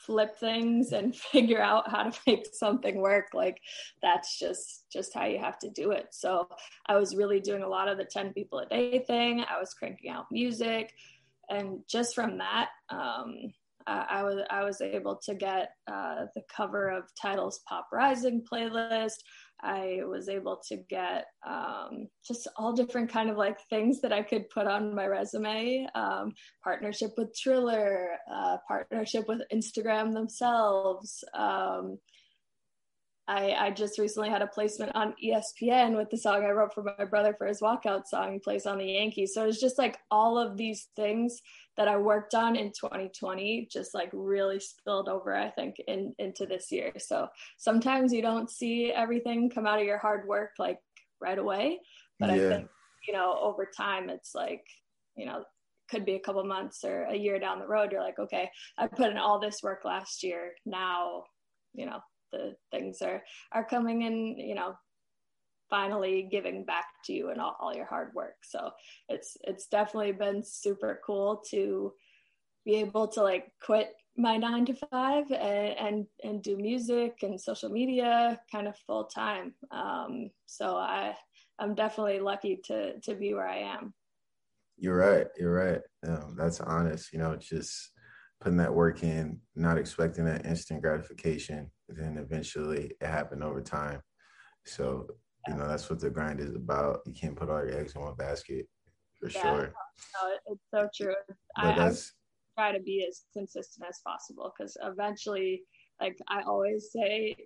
flip 0.00 0.36
things 0.38 0.92
and 0.92 1.14
figure 1.32 1.62
out 1.62 1.90
how 1.90 2.04
to 2.04 2.20
make 2.26 2.46
something 2.52 3.00
work 3.00 3.28
like 3.34 3.60
that's 4.02 4.38
just 4.38 4.84
just 4.92 5.14
how 5.14 5.26
you 5.26 5.38
have 5.38 5.58
to 5.58 5.70
do 5.70 5.90
it. 5.92 6.08
So 6.10 6.48
i 6.86 6.96
was 6.96 7.14
really 7.14 7.40
doing 7.40 7.62
a 7.62 7.68
lot 7.68 7.88
of 7.88 7.98
the 7.98 8.04
10 8.04 8.32
people 8.32 8.58
a 8.60 8.66
day 8.66 8.98
thing. 9.00 9.44
I 9.48 9.58
was 9.58 9.74
cranking 9.74 10.10
out 10.10 10.26
music. 10.30 10.92
And 11.48 11.80
just 11.88 12.14
from 12.14 12.38
that 12.38 12.68
um, 12.90 13.52
I, 13.86 14.06
I, 14.10 14.22
was 14.22 14.44
I 14.50 14.64
was 14.64 14.80
able 14.80 15.16
to 15.16 15.34
get 15.34 15.70
uh, 15.90 16.26
the 16.34 16.42
cover 16.54 16.88
of 16.90 17.04
Tidal's 17.20 17.60
Pop 17.68 17.88
Rising 17.92 18.42
playlist. 18.50 19.18
I 19.62 20.00
was 20.04 20.28
able 20.28 20.60
to 20.68 20.76
get 20.88 21.26
um, 21.46 22.08
just 22.26 22.48
all 22.56 22.72
different 22.72 23.10
kind 23.10 23.30
of 23.30 23.36
like 23.36 23.58
things 23.68 24.00
that 24.00 24.12
I 24.12 24.22
could 24.22 24.48
put 24.50 24.66
on 24.66 24.94
my 24.94 25.06
resume. 25.06 25.86
Um, 25.94 26.32
partnership 26.62 27.12
with 27.16 27.34
Triller, 27.36 28.10
uh, 28.32 28.58
partnership 28.66 29.26
with 29.28 29.42
Instagram 29.52 30.12
themselves. 30.12 31.22
Um, 31.34 31.98
I, 33.28 33.52
I, 33.52 33.70
just 33.70 33.98
recently 33.98 34.28
had 34.28 34.42
a 34.42 34.46
placement 34.46 34.92
on 34.96 35.14
ESPN 35.22 35.96
with 35.96 36.10
the 36.10 36.16
song 36.16 36.44
I 36.44 36.50
wrote 36.50 36.74
for 36.74 36.82
my 36.82 37.04
brother 37.04 37.34
for 37.36 37.46
his 37.46 37.60
walkout 37.60 38.06
song. 38.06 38.32
He 38.32 38.38
plays 38.40 38.66
on 38.66 38.78
the 38.78 38.86
Yankees. 38.86 39.34
So 39.34 39.46
it's 39.46 39.60
just 39.60 39.78
like 39.78 39.98
all 40.10 40.36
of 40.36 40.56
these 40.56 40.88
things 40.96 41.40
that 41.76 41.86
I 41.86 41.96
worked 41.96 42.34
on 42.34 42.56
in 42.56 42.72
2020 42.72 43.68
just 43.70 43.94
like 43.94 44.10
really 44.12 44.58
spilled 44.58 45.08
over, 45.08 45.34
I 45.34 45.50
think, 45.50 45.76
in, 45.86 46.12
into 46.18 46.44
this 46.44 46.72
year. 46.72 46.92
So 46.98 47.28
sometimes 47.58 48.12
you 48.12 48.20
don't 48.20 48.50
see 48.50 48.92
everything 48.92 49.48
come 49.48 49.66
out 49.66 49.78
of 49.78 49.86
your 49.86 49.98
hard 49.98 50.26
work 50.26 50.50
like 50.58 50.78
right 51.20 51.38
away. 51.38 51.78
But 52.18 52.30
yeah. 52.30 52.34
I 52.34 52.48
think, 52.48 52.68
you 53.06 53.14
know, 53.14 53.38
over 53.40 53.68
time, 53.76 54.10
it's 54.10 54.34
like, 54.34 54.64
you 55.16 55.26
know, 55.26 55.44
could 55.90 56.04
be 56.04 56.14
a 56.14 56.20
couple 56.20 56.42
months 56.44 56.84
or 56.84 57.04
a 57.04 57.16
year 57.16 57.38
down 57.38 57.58
the 57.58 57.66
road. 57.66 57.92
You're 57.92 58.02
like, 58.02 58.18
okay, 58.18 58.50
I 58.78 58.86
put 58.86 59.10
in 59.10 59.18
all 59.18 59.40
this 59.40 59.62
work 59.62 59.84
last 59.84 60.22
year. 60.22 60.52
Now, 60.64 61.24
you 61.74 61.86
know, 61.86 62.00
the 62.32 62.56
things 62.70 63.02
are 63.02 63.22
are 63.52 63.64
coming 63.64 64.02
in, 64.02 64.38
you 64.38 64.54
know, 64.54 64.74
finally 65.68 66.28
giving 66.30 66.64
back 66.64 66.86
to 67.04 67.12
you 67.12 67.30
and 67.30 67.40
all, 67.40 67.56
all 67.60 67.74
your 67.74 67.86
hard 67.86 68.12
work. 68.14 68.36
So 68.42 68.70
it's 69.08 69.36
it's 69.42 69.66
definitely 69.66 70.12
been 70.12 70.42
super 70.42 71.00
cool 71.06 71.42
to 71.50 71.92
be 72.64 72.76
able 72.76 73.08
to 73.08 73.22
like 73.22 73.52
quit 73.62 73.92
my 74.16 74.36
nine 74.36 74.66
to 74.66 74.74
five 74.74 75.30
and 75.30 75.78
and, 75.78 76.06
and 76.24 76.42
do 76.42 76.56
music 76.56 77.18
and 77.22 77.40
social 77.40 77.70
media 77.70 78.40
kind 78.50 78.68
of 78.68 78.76
full 78.86 79.04
time. 79.04 79.54
Um, 79.70 80.30
so 80.46 80.76
I 80.76 81.14
I'm 81.58 81.74
definitely 81.74 82.20
lucky 82.20 82.60
to 82.64 82.98
to 83.00 83.14
be 83.14 83.32
where 83.34 83.48
I 83.48 83.58
am. 83.58 83.94
You're 84.76 84.96
right. 84.96 85.26
You're 85.38 85.52
right. 85.52 85.80
Um, 86.06 86.34
that's 86.38 86.60
honest. 86.60 87.12
You 87.12 87.18
know, 87.18 87.36
just 87.36 87.90
putting 88.40 88.58
that 88.58 88.74
work 88.74 89.02
in, 89.02 89.38
not 89.54 89.78
expecting 89.78 90.24
that 90.24 90.46
instant 90.46 90.82
gratification, 90.82 91.70
then 91.88 92.16
eventually 92.16 92.92
it 93.00 93.06
happened 93.06 93.42
over 93.42 93.60
time. 93.60 94.00
So 94.64 95.06
you 95.48 95.54
know 95.54 95.66
that's 95.66 95.88
what 95.88 96.00
the 96.00 96.10
grind 96.10 96.40
is 96.40 96.54
about. 96.54 97.00
You 97.06 97.14
can't 97.14 97.36
put 97.36 97.48
all 97.48 97.64
your 97.64 97.78
eggs 97.78 97.94
in 97.94 98.02
one 98.02 98.14
basket 98.14 98.66
for 99.18 99.28
yeah, 99.30 99.42
sure. 99.42 99.74
No, 100.22 100.36
it's 100.46 100.62
so 100.74 100.88
true. 100.94 101.14
I, 101.56 101.70
I 101.72 101.92
try 102.56 102.72
to 102.72 102.82
be 102.82 103.06
as 103.08 103.22
consistent 103.32 103.88
as 103.88 104.00
possible 104.06 104.52
because 104.56 104.76
eventually 104.82 105.62
like 106.00 106.18
i 106.28 106.42
always 106.42 106.90
say 106.92 107.36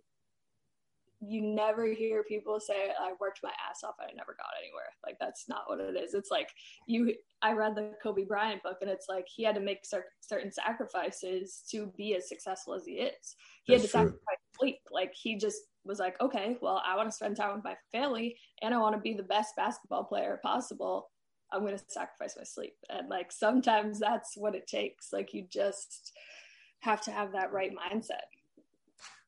you 1.28 1.42
never 1.42 1.86
hear 1.86 2.22
people 2.22 2.58
say 2.60 2.90
i 3.00 3.12
worked 3.20 3.40
my 3.42 3.52
ass 3.68 3.82
off 3.84 3.94
and 4.00 4.08
i 4.10 4.14
never 4.14 4.36
got 4.38 4.48
anywhere. 4.60 4.90
Like 5.04 5.16
that's 5.20 5.48
not 5.48 5.64
what 5.66 5.80
it 5.80 5.96
is. 5.96 6.14
It's 6.14 6.30
like 6.30 6.50
you 6.86 7.14
i 7.42 7.52
read 7.52 7.74
the 7.74 7.92
kobe 8.02 8.24
bryant 8.24 8.62
book 8.62 8.78
and 8.80 8.90
it's 8.90 9.06
like 9.08 9.26
he 9.34 9.44
had 9.44 9.54
to 9.54 9.60
make 9.60 9.84
certain 10.20 10.52
sacrifices 10.52 11.62
to 11.70 11.92
be 11.96 12.14
as 12.14 12.28
successful 12.28 12.74
as 12.74 12.84
he 12.84 12.92
is. 12.92 13.36
He 13.64 13.72
that's 13.74 13.84
had 13.84 13.88
to 13.88 13.92
true. 13.92 14.00
sacrifice 14.00 14.38
sleep. 14.58 14.78
Like 14.90 15.12
he 15.14 15.36
just 15.36 15.62
was 15.84 15.98
like 15.98 16.18
okay 16.20 16.56
well 16.62 16.82
i 16.86 16.96
want 16.96 17.06
to 17.06 17.14
spend 17.14 17.36
time 17.36 17.54
with 17.54 17.62
my 17.62 17.76
family 17.92 18.34
and 18.62 18.72
i 18.72 18.78
want 18.78 18.94
to 18.94 19.00
be 19.02 19.12
the 19.12 19.22
best 19.22 19.54
basketball 19.54 20.04
player 20.04 20.40
possible. 20.42 21.10
I'm 21.52 21.60
going 21.60 21.76
to 21.76 21.84
sacrifice 21.88 22.34
my 22.36 22.42
sleep. 22.44 22.74
And 22.90 23.08
like 23.08 23.30
sometimes 23.30 24.00
that's 24.00 24.36
what 24.36 24.54
it 24.54 24.66
takes. 24.66 25.12
Like 25.12 25.32
you 25.32 25.46
just 25.48 26.12
have 26.80 27.00
to 27.02 27.12
have 27.12 27.32
that 27.32 27.52
right 27.52 27.70
mindset. 27.70 28.26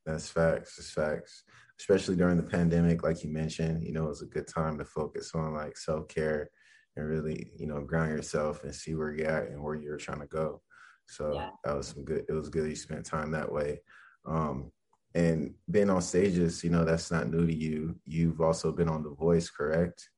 That's 0.05 0.29
facts. 0.29 0.79
It's 0.79 0.91
facts. 0.91 1.45
Especially 1.79 2.17
during 2.17 2.37
the 2.37 2.43
pandemic, 2.43 3.03
like 3.03 3.23
you 3.23 3.31
mentioned, 3.31 3.85
you 3.85 3.93
know, 3.93 4.05
it 4.05 4.09
was 4.09 4.23
a 4.23 4.27
good 4.27 4.49
time 4.49 4.79
to 4.79 4.85
focus 4.85 5.33
on 5.35 5.55
like 5.55 5.77
self 5.77 6.09
care 6.09 6.51
and 6.97 7.07
really, 7.07 7.51
you 7.57 7.67
know, 7.67 7.81
ground 7.81 8.11
yourself 8.11 8.65
and 8.65 8.75
see 8.75 8.95
where 8.95 9.13
you're 9.13 9.29
at 9.29 9.49
and 9.49 9.63
where 9.63 9.75
you're 9.75 9.99
trying 9.99 10.21
to 10.21 10.27
go. 10.27 10.63
So 11.07 11.35
yeah. 11.35 11.51
that 11.65 11.77
was 11.77 11.89
some 11.89 12.05
good. 12.05 12.25
It 12.29 12.33
was 12.33 12.49
good 12.49 12.69
you 12.69 12.77
spent 12.77 13.05
time 13.05 13.31
that 13.33 13.51
way. 13.51 13.81
Um, 14.25 14.73
and 15.15 15.55
being 15.71 15.89
on 15.89 16.03
stages, 16.03 16.63
you 16.63 16.71
know, 16.71 16.85
that's 16.85 17.11
not 17.11 17.31
new 17.31 17.47
to 17.47 17.55
you. 17.55 17.97
You've 18.05 18.41
also 18.41 18.73
been 18.73 18.89
on 18.89 19.03
The 19.03 19.15
Voice, 19.15 19.49
correct? 19.49 20.11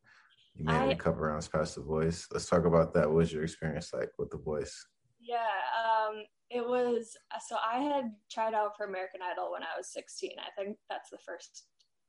You 0.57 0.65
made 0.65 0.75
I, 0.75 0.87
a 0.87 0.97
couple 0.97 1.21
rounds 1.21 1.47
past 1.47 1.77
The 1.77 1.83
Voice. 1.83 2.27
Let's 2.33 2.47
talk 2.47 2.65
about 2.65 2.93
that. 2.95 3.07
What 3.07 3.17
was 3.17 3.33
your 3.33 3.45
experience 3.45 3.93
like 3.93 4.11
with 4.19 4.31
The 4.31 4.39
Voice? 4.39 4.87
Yeah, 5.21 5.37
um, 5.37 6.25
it 6.51 6.67
was 6.67 7.17
so 7.47 7.57
I 7.57 7.81
had 7.81 8.13
tried 8.31 8.55
out 8.55 8.77
for 8.77 8.87
American 8.87 9.21
Idol 9.23 9.53
when 9.53 9.63
I 9.63 9.77
was 9.77 9.93
16. 9.93 10.33
I 10.39 10.51
think 10.61 10.77
that's 10.89 11.11
the 11.11 11.19
first 11.27 11.65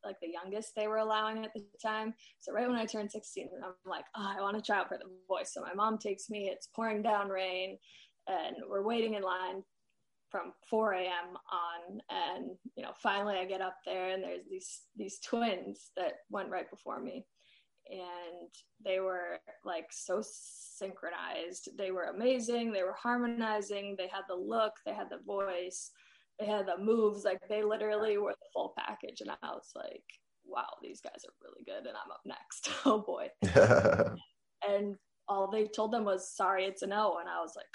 like 0.05 0.15
the 0.21 0.29
youngest 0.29 0.73
they 0.75 0.87
were 0.87 0.97
allowing 0.99 1.43
at 1.43 1.53
the 1.53 1.63
time. 1.81 2.13
So 2.39 2.53
right 2.53 2.67
when 2.69 2.77
I 2.77 2.85
turned 2.85 3.11
16, 3.11 3.49
I'm 3.63 3.73
like, 3.85 4.05
oh, 4.15 4.33
I 4.37 4.41
want 4.41 4.55
to 4.57 4.63
try 4.63 4.79
out 4.79 4.87
for 4.87 4.97
the 4.97 5.09
voice. 5.27 5.53
So 5.53 5.61
my 5.61 5.73
mom 5.73 5.97
takes 5.97 6.29
me, 6.29 6.49
it's 6.49 6.69
pouring 6.73 7.01
down 7.01 7.27
rain, 7.27 7.77
and 8.27 8.55
we're 8.69 8.81
waiting 8.83 9.15
in 9.15 9.23
line. 9.23 9.63
from 10.29 10.53
4 10.69 10.93
a.m. 10.93 11.37
on, 11.51 11.99
and 12.09 12.51
you 12.75 12.83
know, 12.83 12.91
finally 13.01 13.35
I 13.37 13.45
get 13.45 13.61
up 13.61 13.77
there, 13.85 14.09
and 14.09 14.23
there's 14.23 14.45
these 14.49 14.81
these 14.95 15.19
twins 15.19 15.91
that 15.97 16.13
went 16.29 16.49
right 16.49 16.69
before 16.69 16.99
me, 16.99 17.25
and 17.89 18.49
they 18.83 18.99
were 18.99 19.39
like 19.65 19.87
so 19.91 20.23
synchronized. 20.23 21.69
They 21.77 21.91
were 21.91 22.05
amazing. 22.05 22.71
They 22.71 22.83
were 22.83 22.95
harmonizing. 23.01 23.95
They 23.97 24.07
had 24.07 24.23
the 24.27 24.35
look. 24.35 24.73
They 24.85 24.93
had 24.93 25.09
the 25.09 25.19
voice. 25.25 25.91
They 26.39 26.45
had 26.45 26.67
the 26.67 26.77
moves. 26.77 27.25
Like 27.25 27.41
they 27.49 27.63
literally 27.63 28.17
were 28.17 28.31
the 28.31 28.49
full 28.53 28.73
package, 28.77 29.21
and 29.21 29.31
I 29.31 29.51
was 29.51 29.71
like, 29.75 30.03
wow, 30.45 30.69
these 30.81 31.01
guys 31.01 31.23
are 31.25 31.33
really 31.43 31.63
good, 31.65 31.87
and 31.87 31.97
I'm 31.97 32.11
up 32.11 32.21
next. 32.25 32.69
oh 32.85 32.99
boy. 32.99 33.29
and 34.67 34.95
all 35.27 35.49
they 35.51 35.65
told 35.65 35.91
them 35.91 36.05
was, 36.05 36.35
sorry, 36.35 36.65
it's 36.65 36.81
a 36.81 36.87
no, 36.87 37.17
and 37.19 37.29
I 37.29 37.41
was 37.41 37.53
like 37.55 37.67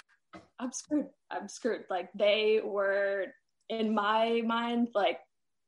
I'm 0.59 0.71
screwed. 0.71 1.07
I'm 1.31 1.47
screwed. 1.47 1.83
Like 1.89 2.09
they 2.13 2.61
were 2.63 3.25
in 3.69 3.93
my 3.93 4.41
mind 4.45 4.89
like 4.93 5.19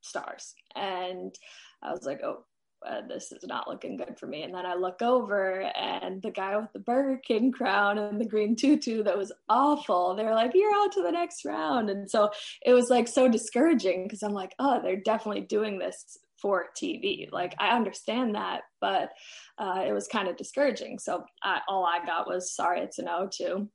stars. 0.02 0.54
And 0.76 1.34
I 1.82 1.92
was 1.92 2.04
like, 2.04 2.22
oh, 2.24 2.46
uh, 2.86 3.02
this 3.08 3.32
is 3.32 3.44
not 3.46 3.68
looking 3.68 3.98
good 3.98 4.18
for 4.20 4.28
me. 4.28 4.44
And 4.44 4.54
then 4.54 4.66
I 4.66 4.76
look 4.76 5.02
over 5.02 5.62
and 5.62 6.22
the 6.22 6.32
guy 6.32 6.58
with 6.58 6.72
the 6.74 6.80
Burger 6.80 7.20
King 7.26 7.52
crown 7.52 7.98
and 7.98 8.20
the 8.20 8.26
green 8.26 8.56
tutu 8.56 9.04
that 9.04 9.18
was 9.18 9.32
awful. 9.50 10.16
They're 10.16 10.36
like, 10.36 10.52
you're 10.54 10.76
out 10.76 10.92
to 10.94 11.02
the 11.02 11.12
next 11.12 11.46
round. 11.46 11.90
And 11.90 12.10
so 12.10 12.30
it 12.66 12.74
was 12.74 12.90
like 12.90 13.08
so 13.08 13.28
discouraging 13.28 14.04
because 14.04 14.24
I'm 14.24 14.34
like, 14.34 14.54
oh, 14.60 14.82
they're 14.82 15.02
definitely 15.02 15.42
doing 15.42 15.80
this 15.80 16.18
for 16.42 16.68
TV. 16.80 17.32
Like 17.32 17.56
I 17.60 17.76
understand 17.76 18.36
that, 18.36 18.62
but 18.80 19.10
uh, 19.58 19.84
it 19.88 19.94
was 19.94 20.08
kind 20.08 20.28
of 20.28 20.38
discouraging. 20.38 21.00
So 21.00 21.24
I, 21.44 21.62
all 21.68 21.86
I 21.86 22.06
got 22.06 22.28
was 22.28 22.54
sorry, 22.54 22.82
it's 22.82 23.00
a 23.00 23.04
no 23.04 23.28
to 23.38 23.70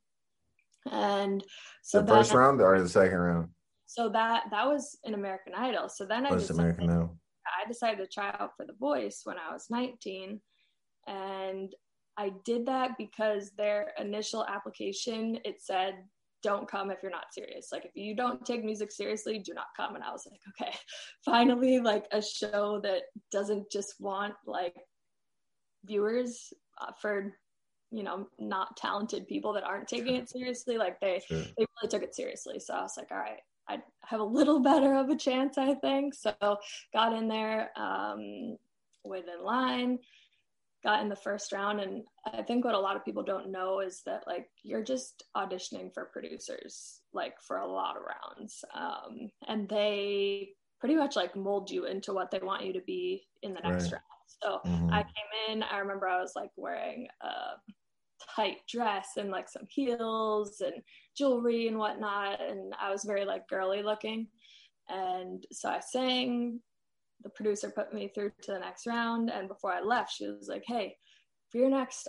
and 0.91 1.43
so 1.81 2.01
the 2.01 2.07
first 2.07 2.33
round 2.33 2.61
or 2.61 2.79
the 2.81 2.89
second 2.89 3.17
round 3.17 3.49
so 3.85 4.09
that 4.09 4.43
that 4.51 4.65
was 4.67 4.97
an 5.05 5.13
american 5.13 5.53
idol 5.55 5.87
so 5.89 6.05
then 6.05 6.25
i 6.25 6.31
was 6.31 6.49
american 6.49 6.89
idol 6.89 7.17
i 7.47 7.67
decided 7.67 7.97
to 7.97 8.07
try 8.07 8.29
out 8.39 8.51
for 8.55 8.65
the 8.65 8.73
voice 8.73 9.21
when 9.23 9.37
i 9.37 9.51
was 9.51 9.67
19 9.69 10.39
and 11.07 11.73
i 12.17 12.31
did 12.45 12.65
that 12.65 12.91
because 12.97 13.51
their 13.57 13.91
initial 13.99 14.45
application 14.45 15.37
it 15.45 15.61
said 15.61 15.95
don't 16.43 16.69
come 16.69 16.91
if 16.91 16.99
you're 17.01 17.11
not 17.11 17.33
serious. 17.33 17.69
Like 17.71 17.85
if 17.85 17.91
you 17.95 18.15
don't 18.15 18.45
take 18.45 18.63
music 18.63 18.91
seriously 18.91 19.39
do 19.39 19.53
not 19.53 19.67
come. 19.75 19.95
And 19.95 20.03
i 20.03 20.11
was 20.11 20.27
like 20.29 20.41
okay. 20.61 20.77
Finally 21.25 21.79
like 21.79 22.05
a 22.11 22.21
show 22.21 22.79
that 22.83 23.03
doesn't 23.31 23.71
just 23.71 23.95
want 23.99 24.35
like 24.45 24.75
viewers 25.85 26.53
uh, 26.81 26.91
for 27.01 27.33
you 27.91 28.03
know 28.03 28.27
not 28.37 28.75
talented 28.77 29.27
people 29.27 29.53
that 29.53 29.63
aren't 29.63 29.87
taking 29.87 30.15
it 30.15 30.29
seriously 30.29 30.77
like 30.77 30.99
they 30.99 31.21
sure. 31.27 31.39
they 31.39 31.65
really 31.81 31.89
took 31.89 32.03
it 32.03 32.13
seriously. 32.13 32.59
So 32.59 32.73
i 32.73 32.81
was 32.81 32.97
like 32.97 33.11
all 33.11 33.17
right 33.17 33.39
i 33.67 33.77
have 34.03 34.19
a 34.19 34.23
little 34.23 34.59
better 34.59 34.93
of 34.93 35.09
a 35.09 35.15
chance 35.15 35.57
i 35.57 35.73
think 35.75 36.13
so 36.13 36.33
got 36.93 37.13
in 37.13 37.27
there 37.27 37.69
um 37.75 38.57
waited 39.03 39.29
in 39.37 39.43
line 39.43 39.99
got 40.83 41.01
in 41.01 41.09
the 41.09 41.15
first 41.15 41.51
round 41.51 41.79
and 41.79 42.03
i 42.33 42.41
think 42.41 42.65
what 42.65 42.75
a 42.75 42.79
lot 42.79 42.95
of 42.95 43.05
people 43.05 43.23
don't 43.23 43.51
know 43.51 43.79
is 43.79 44.01
that 44.05 44.23
like 44.27 44.49
you're 44.63 44.83
just 44.83 45.23
auditioning 45.35 45.93
for 45.93 46.05
producers 46.05 47.01
like 47.13 47.35
for 47.41 47.57
a 47.57 47.67
lot 47.67 47.95
of 47.95 48.03
rounds 48.03 48.65
um, 48.75 49.29
and 49.47 49.69
they 49.69 50.49
pretty 50.79 50.95
much 50.95 51.15
like 51.15 51.35
mold 51.35 51.69
you 51.69 51.85
into 51.85 52.11
what 52.13 52.31
they 52.31 52.39
want 52.39 52.65
you 52.65 52.73
to 52.73 52.81
be 52.81 53.25
in 53.43 53.53
the 53.53 53.61
next 53.61 53.85
right. 53.85 53.93
round 53.93 54.03
so 54.41 54.59
mm-hmm. 54.65 54.91
I 54.91 55.03
came 55.03 55.55
in, 55.55 55.63
I 55.63 55.77
remember 55.77 56.07
I 56.07 56.21
was 56.21 56.33
like 56.35 56.51
wearing 56.55 57.07
a 57.21 57.27
tight 58.35 58.57
dress 58.67 59.11
and 59.17 59.29
like 59.29 59.49
some 59.49 59.67
heels 59.69 60.61
and 60.61 60.81
jewelry 61.17 61.67
and 61.67 61.77
whatnot. 61.77 62.41
And 62.41 62.73
I 62.79 62.91
was 62.91 63.03
very 63.03 63.25
like 63.25 63.47
girly 63.47 63.83
looking. 63.83 64.27
And 64.89 65.45
so 65.51 65.69
I 65.69 65.79
sang. 65.79 66.59
The 67.23 67.29
producer 67.29 67.69
put 67.69 67.93
me 67.93 68.11
through 68.13 68.31
to 68.41 68.51
the 68.51 68.59
next 68.59 68.85
round. 68.85 69.29
And 69.29 69.47
before 69.47 69.71
I 69.71 69.81
left, 69.81 70.11
she 70.11 70.27
was 70.27 70.49
like, 70.49 70.63
Hey, 70.67 70.97
for 71.49 71.57
your 71.59 71.69
next, 71.69 72.07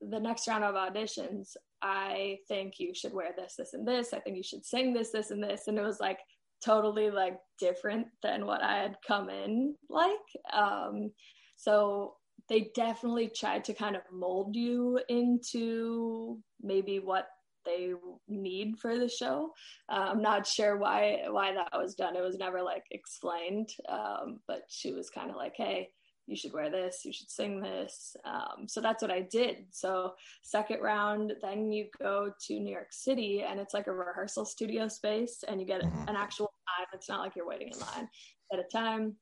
the 0.00 0.20
next 0.20 0.48
round 0.48 0.64
of 0.64 0.74
auditions, 0.74 1.56
I 1.82 2.38
think 2.48 2.74
you 2.78 2.94
should 2.94 3.12
wear 3.12 3.32
this, 3.36 3.56
this, 3.56 3.74
and 3.74 3.86
this. 3.86 4.12
I 4.12 4.20
think 4.20 4.36
you 4.36 4.42
should 4.42 4.64
sing 4.64 4.94
this, 4.94 5.10
this, 5.10 5.30
and 5.30 5.42
this. 5.42 5.68
And 5.68 5.78
it 5.78 5.82
was 5.82 6.00
like 6.00 6.18
totally 6.64 7.10
like 7.10 7.38
different 7.58 8.06
than 8.22 8.46
what 8.46 8.62
I 8.62 8.78
had 8.78 8.96
come 9.06 9.28
in 9.28 9.74
like. 9.88 10.10
Um, 10.52 11.12
so 11.56 12.14
they 12.48 12.70
definitely 12.74 13.30
tried 13.34 13.64
to 13.64 13.74
kind 13.74 13.96
of 13.96 14.02
mold 14.12 14.56
you 14.56 15.00
into 15.08 16.38
maybe 16.62 16.98
what 16.98 17.28
they 17.64 17.92
need 18.26 18.78
for 18.78 18.98
the 18.98 19.08
show. 19.08 19.52
Uh, 19.90 20.08
I'm 20.10 20.22
not 20.22 20.46
sure 20.46 20.78
why 20.78 21.24
why 21.28 21.52
that 21.52 21.78
was 21.78 21.94
done. 21.94 22.16
It 22.16 22.22
was 22.22 22.38
never 22.38 22.62
like 22.62 22.84
explained, 22.90 23.68
um, 23.88 24.40
but 24.48 24.62
she 24.68 24.92
was 24.92 25.10
kind 25.10 25.30
of 25.30 25.36
like, 25.36 25.54
"Hey, 25.56 25.90
you 26.26 26.36
should 26.36 26.54
wear 26.54 26.70
this. 26.70 27.02
You 27.04 27.12
should 27.12 27.30
sing 27.30 27.60
this." 27.60 28.16
Um, 28.24 28.66
so 28.66 28.80
that's 28.80 29.02
what 29.02 29.10
I 29.10 29.20
did. 29.20 29.66
So 29.70 30.14
second 30.42 30.80
round, 30.80 31.34
then 31.42 31.70
you 31.70 31.88
go 32.00 32.32
to 32.46 32.60
New 32.60 32.72
York 32.72 32.92
City, 32.92 33.44
and 33.46 33.60
it's 33.60 33.74
like 33.74 33.86
a 33.88 33.92
rehearsal 33.92 34.46
studio 34.46 34.88
space, 34.88 35.44
and 35.46 35.60
you 35.60 35.66
get 35.66 35.82
mm-hmm. 35.82 36.08
an 36.08 36.16
actual 36.16 36.46
time. 36.46 36.86
It's 36.94 37.08
not 37.08 37.20
like 37.20 37.36
you're 37.36 37.48
waiting 37.48 37.68
in 37.72 37.78
line 37.80 38.08
at 38.52 38.58
a 38.58 38.64
time 38.64 39.16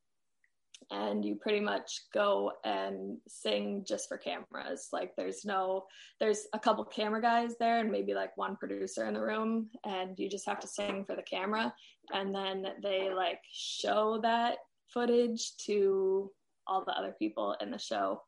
and 0.90 1.24
you 1.24 1.34
pretty 1.34 1.60
much 1.60 2.02
go 2.12 2.52
and 2.64 3.18
sing 3.26 3.84
just 3.86 4.08
for 4.08 4.18
cameras. 4.18 4.88
Like 4.92 5.12
there's 5.16 5.44
no 5.44 5.84
there's 6.20 6.46
a 6.52 6.58
couple 6.58 6.84
camera 6.84 7.20
guys 7.20 7.54
there 7.58 7.80
and 7.80 7.90
maybe 7.90 8.14
like 8.14 8.36
one 8.36 8.56
producer 8.56 9.06
in 9.06 9.14
the 9.14 9.20
room 9.20 9.68
and 9.84 10.18
you 10.18 10.28
just 10.28 10.46
have 10.46 10.60
to 10.60 10.68
sing 10.68 11.04
for 11.04 11.16
the 11.16 11.22
camera. 11.22 11.74
And 12.12 12.34
then 12.34 12.66
they 12.82 13.10
like 13.12 13.40
show 13.52 14.20
that 14.22 14.58
footage 14.92 15.56
to 15.66 16.30
all 16.66 16.84
the 16.84 16.96
other 16.96 17.14
people 17.18 17.56
in 17.60 17.70
the 17.70 17.78
show. 17.78 18.22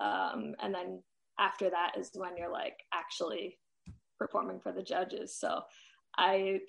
Um, 0.00 0.54
and 0.62 0.74
then 0.74 1.02
after 1.38 1.70
that 1.70 1.92
is 1.98 2.10
when 2.14 2.36
you're 2.36 2.52
like 2.52 2.78
actually 2.92 3.58
performing 4.18 4.60
for 4.60 4.72
the 4.72 4.82
judges. 4.82 5.36
So 5.38 5.62
i 6.16 6.60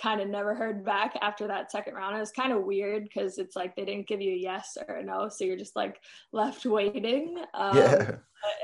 kind 0.00 0.20
of 0.20 0.28
never 0.28 0.54
heard 0.54 0.84
back 0.84 1.16
after 1.20 1.46
that 1.46 1.70
second 1.70 1.94
round. 1.94 2.16
It 2.16 2.20
was 2.20 2.32
kind 2.32 2.52
of 2.52 2.64
weird 2.64 3.04
because 3.04 3.38
it's 3.38 3.56
like 3.56 3.76
they 3.76 3.84
didn't 3.84 4.08
give 4.08 4.20
you 4.20 4.32
a 4.32 4.38
yes 4.38 4.76
or 4.88 4.96
a 4.96 5.04
no, 5.04 5.28
so 5.28 5.44
you're 5.44 5.56
just 5.56 5.76
like 5.76 6.00
left 6.32 6.64
waiting. 6.66 7.42
Um, 7.54 7.76
yeah, 7.76 8.10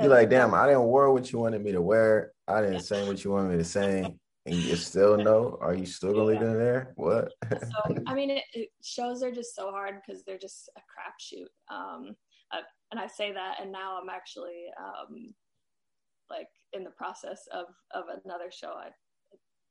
you're 0.00 0.11
like, 0.11 0.30
damn, 0.30 0.54
I 0.54 0.66
didn't 0.66 0.88
wear 0.88 1.11
what 1.11 1.33
you 1.33 1.38
wanted 1.38 1.62
me 1.62 1.73
to 1.73 1.83
wear. 1.83 2.33
I 2.49 2.61
didn't 2.61 2.80
say 2.80 3.06
what 3.06 3.23
you 3.25 3.30
wanted 3.30 3.52
me 3.52 3.59
to 3.59 3.64
say, 3.64 4.04
and 4.47 4.54
you 4.54 4.76
still 4.76 5.16
no. 5.16 5.59
Are 5.61 5.75
you 5.75 5.87
still 5.87 6.12
gonna 6.12 6.33
yeah. 6.33 6.40
leave 6.40 6.49
it 6.49 6.59
there? 6.59 6.92
What? 6.97 7.33
so 7.50 7.97
I 8.06 8.14
mean, 8.14 8.30
it, 8.30 8.45
it, 8.52 8.68
shows 8.83 9.23
are 9.23 9.33
just 9.33 9.54
so 9.54 9.71
hard 9.71 10.00
because 10.06 10.25
they're 10.25 10.38
just 10.38 10.71
a 10.76 10.80
crapshoot. 10.80 11.49
Um, 11.75 12.16
uh, 12.52 12.62
and 12.90 13.00
I 13.00 13.06
say 13.06 13.33
that, 13.33 13.56
and 13.61 13.73
now 13.73 13.99
I'm 14.00 14.09
actually 14.09 14.66
um, 14.78 15.35
like 16.30 16.49
in 16.73 16.85
the 16.85 16.90
process 16.90 17.49
of 17.52 17.66
of 17.95 18.04
another 18.25 18.50
show. 18.50 18.73
I 18.76 18.90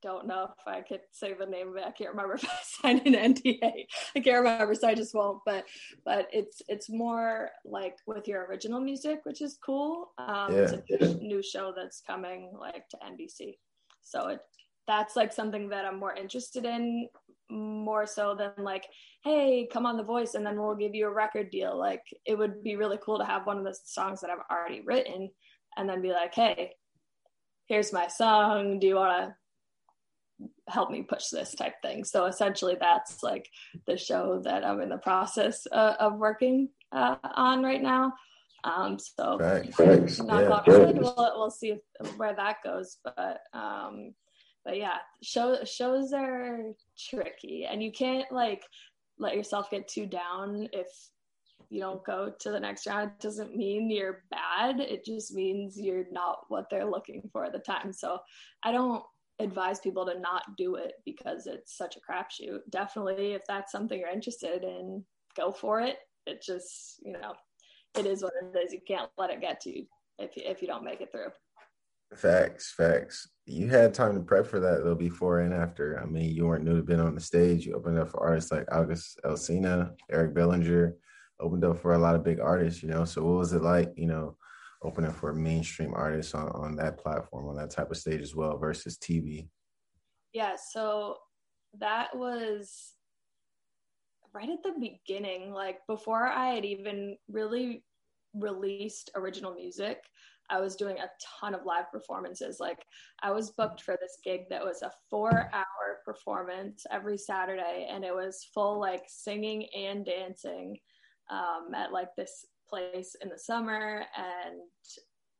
don't 0.05 0.27
know 0.27 0.49
if 0.57 0.67
I 0.67 0.81
could 0.81 1.01
say 1.11 1.33
the 1.33 1.47
name 1.47 1.69
of 1.69 1.77
it. 1.77 1.83
I 1.85 1.91
can't 1.91 2.11
remember 2.11 2.35
if 2.35 2.45
I 2.45 2.57
signed 2.61 3.07
an 3.07 3.33
NDA. 3.33 3.85
I 4.15 4.19
can't 4.19 4.37
remember, 4.37 4.75
so 4.75 4.87
I 4.87 4.93
just 4.93 5.15
won't. 5.15 5.39
But 5.45 5.65
but 6.05 6.27
it's 6.31 6.61
it's 6.67 6.89
more 6.89 7.49
like 7.65 7.95
with 8.05 8.27
your 8.27 8.45
original 8.45 8.79
music, 8.79 9.21
which 9.23 9.41
is 9.41 9.57
cool. 9.65 10.11
Um, 10.17 10.55
yeah. 10.55 10.75
It's 10.87 11.03
a 11.03 11.17
new 11.17 11.41
show 11.41 11.73
that's 11.75 12.01
coming 12.01 12.51
like 12.57 12.87
to 12.89 12.97
NBC, 12.97 13.55
so 14.01 14.27
it 14.27 14.39
that's 14.87 15.15
like 15.15 15.33
something 15.33 15.69
that 15.69 15.85
I'm 15.85 15.99
more 15.99 16.13
interested 16.13 16.63
in 16.65 17.09
more 17.49 18.07
so 18.07 18.35
than 18.35 18.51
like 18.63 18.85
hey 19.23 19.67
come 19.71 19.85
on 19.85 19.97
the 19.97 20.03
voice 20.03 20.33
and 20.33 20.43
then 20.43 20.59
we'll 20.59 20.75
give 20.75 20.95
you 20.95 21.07
a 21.07 21.13
record 21.13 21.51
deal 21.51 21.77
like 21.77 22.01
it 22.25 22.35
would 22.35 22.63
be 22.63 22.75
really 22.75 22.97
cool 23.05 23.19
to 23.19 23.25
have 23.25 23.45
one 23.45 23.59
of 23.59 23.63
the 23.63 23.77
songs 23.85 24.19
that 24.19 24.31
i've 24.31 24.39
already 24.49 24.81
written 24.81 25.29
and 25.77 25.87
then 25.87 26.01
be 26.01 26.09
like 26.09 26.33
hey 26.33 26.71
here's 27.67 27.93
my 27.93 28.07
song 28.07 28.79
do 28.79 28.87
you 28.87 28.95
want 28.95 29.29
to 29.29 29.35
help 30.67 30.91
me 30.91 31.03
push 31.03 31.27
this 31.27 31.53
type 31.55 31.75
thing. 31.81 32.03
So 32.03 32.25
essentially, 32.25 32.75
that's 32.79 33.23
like 33.23 33.49
the 33.87 33.97
show 33.97 34.41
that 34.43 34.65
I'm 34.65 34.81
in 34.81 34.89
the 34.89 34.97
process 34.97 35.65
uh, 35.71 35.95
of 35.99 36.17
working 36.17 36.69
uh, 36.91 37.15
on 37.35 37.63
right 37.63 37.81
now. 37.81 38.13
Um, 38.63 38.97
so 38.99 39.37
Thanks. 39.39 39.75
Thanks. 39.75 40.19
Yeah, 40.19 40.61
we'll, 40.67 41.33
we'll 41.35 41.51
see 41.51 41.73
if, 41.73 42.17
where 42.17 42.35
that 42.35 42.57
goes. 42.63 42.97
But 43.03 43.41
um, 43.53 44.13
but 44.63 44.77
yeah, 44.77 44.97
show, 45.21 45.63
shows 45.63 46.11
are 46.13 46.73
tricky, 46.97 47.65
and 47.69 47.83
you 47.83 47.91
can't 47.91 48.31
like 48.31 48.63
let 49.19 49.35
yourself 49.35 49.69
get 49.69 49.87
too 49.87 50.07
down 50.07 50.67
if 50.73 50.87
you 51.69 51.79
don't 51.79 52.03
go 52.03 52.31
to 52.39 52.51
the 52.51 52.59
next 52.59 52.85
round 52.85 53.11
it 53.11 53.21
doesn't 53.21 53.55
mean 53.55 53.89
you're 53.89 54.23
bad 54.29 54.79
it 54.79 55.03
just 55.03 55.33
means 55.33 55.79
you're 55.79 56.05
not 56.11 56.39
what 56.49 56.69
they're 56.69 56.89
looking 56.89 57.27
for 57.31 57.45
at 57.45 57.53
the 57.53 57.59
time 57.59 57.91
so 57.91 58.19
i 58.63 58.71
don't 58.71 59.03
advise 59.39 59.79
people 59.79 60.05
to 60.05 60.19
not 60.19 60.43
do 60.57 60.75
it 60.75 60.93
because 61.05 61.47
it's 61.47 61.77
such 61.77 61.97
a 61.97 61.99
crapshoot. 61.99 62.59
Definitely, 62.69 63.33
if 63.33 63.41
that's 63.47 63.71
something 63.71 63.99
you're 63.99 64.09
interested 64.09 64.63
in, 64.63 65.03
go 65.35 65.51
for 65.51 65.81
it. 65.81 65.97
It 66.25 66.41
just, 66.41 67.01
you 67.03 67.13
know, 67.13 67.33
it 67.97 68.05
is 68.05 68.23
what 68.23 68.33
it 68.41 68.57
is. 68.57 68.73
You 68.73 68.79
can't 68.87 69.09
let 69.17 69.29
it 69.29 69.41
get 69.41 69.61
to 69.61 69.75
you 69.75 69.85
if 70.19 70.35
you, 70.37 70.43
if 70.45 70.61
you 70.61 70.67
don't 70.67 70.83
make 70.83 71.01
it 71.01 71.11
through. 71.11 71.29
Facts, 72.15 72.73
facts. 72.75 73.29
You 73.45 73.67
had 73.67 73.93
time 73.93 74.15
to 74.15 74.21
prep 74.21 74.47
for 74.47 74.59
that 74.59 74.83
though 74.83 74.95
before 74.95 75.41
and 75.41 75.53
after. 75.53 75.99
I 76.01 76.05
mean, 76.05 76.33
you 76.33 76.45
weren't 76.45 76.63
new 76.63 76.77
to 76.77 76.83
being 76.83 76.99
on 76.99 77.15
the 77.15 77.21
stage. 77.21 77.65
You 77.65 77.73
opened 77.73 77.99
up 77.99 78.09
for 78.09 78.21
artists 78.21 78.51
like 78.51 78.65
August 78.71 79.19
Alsina, 79.25 79.91
Eric 80.11 80.33
Bellinger, 80.33 80.95
opened 81.39 81.65
up 81.65 81.79
for 81.79 81.93
a 81.93 81.97
lot 81.97 82.15
of 82.15 82.23
big 82.23 82.39
artists, 82.39 82.81
you 82.81 82.89
know. 82.89 83.05
So 83.05 83.23
what 83.23 83.37
was 83.37 83.53
it 83.53 83.61
like, 83.61 83.91
you 83.97 84.07
know, 84.07 84.37
opening 84.85 85.11
for 85.11 85.33
mainstream 85.33 85.93
artists 85.93 86.33
on, 86.33 86.49
on 86.49 86.75
that 86.77 86.97
platform, 86.97 87.47
on 87.47 87.55
that 87.55 87.71
type 87.71 87.91
of 87.91 87.97
stage 87.97 88.21
as 88.21 88.35
well 88.35 88.57
versus 88.57 88.97
TV? 88.97 89.49
Yeah, 90.33 90.55
so 90.71 91.17
that 91.79 92.15
was 92.15 92.93
right 94.33 94.49
at 94.49 94.63
the 94.63 94.73
beginning, 94.79 95.51
like 95.51 95.79
before 95.87 96.27
I 96.27 96.53
had 96.53 96.65
even 96.65 97.17
really 97.29 97.83
released 98.33 99.09
original 99.15 99.53
music. 99.53 99.99
I 100.49 100.59
was 100.59 100.75
doing 100.75 100.97
a 100.99 101.09
ton 101.39 101.55
of 101.55 101.65
live 101.65 101.91
performances. 101.91 102.57
Like 102.59 102.85
I 103.23 103.31
was 103.31 103.51
booked 103.51 103.81
for 103.81 103.97
this 103.99 104.17
gig 104.23 104.41
that 104.49 104.63
was 104.63 104.81
a 104.83 104.91
four 105.09 105.49
hour 105.53 106.01
performance 106.03 106.85
every 106.91 107.17
Saturday 107.17 107.87
and 107.89 108.03
it 108.03 108.13
was 108.13 108.47
full 108.53 108.79
like 108.79 109.03
singing 109.07 109.65
and 109.75 110.05
dancing 110.05 110.77
um, 111.31 111.73
at 111.73 111.91
like 111.91 112.09
this 112.15 112.45
place 112.69 113.15
in 113.21 113.29
the 113.29 113.37
summer 113.37 114.05
and 114.17 114.61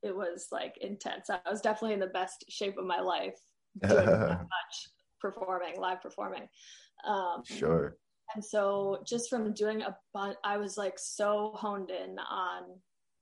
it 0.03 0.15
was 0.15 0.47
like 0.51 0.77
intense. 0.81 1.29
I 1.29 1.39
was 1.49 1.61
definitely 1.61 1.93
in 1.93 1.99
the 1.99 2.07
best 2.07 2.45
shape 2.49 2.77
of 2.77 2.85
my 2.85 2.99
life 2.99 3.39
doing 3.87 4.05
that 4.05 4.41
much 4.41 4.89
performing, 5.19 5.79
live 5.79 6.01
performing. 6.01 6.47
Um, 7.07 7.43
sure. 7.43 7.97
And 8.33 8.43
so 8.43 9.03
just 9.05 9.29
from 9.29 9.53
doing 9.53 9.81
a 9.81 9.95
bunch, 10.13 10.37
I 10.43 10.57
was 10.57 10.77
like 10.77 10.97
so 10.97 11.51
honed 11.55 11.89
in 11.91 12.17
on 12.19 12.63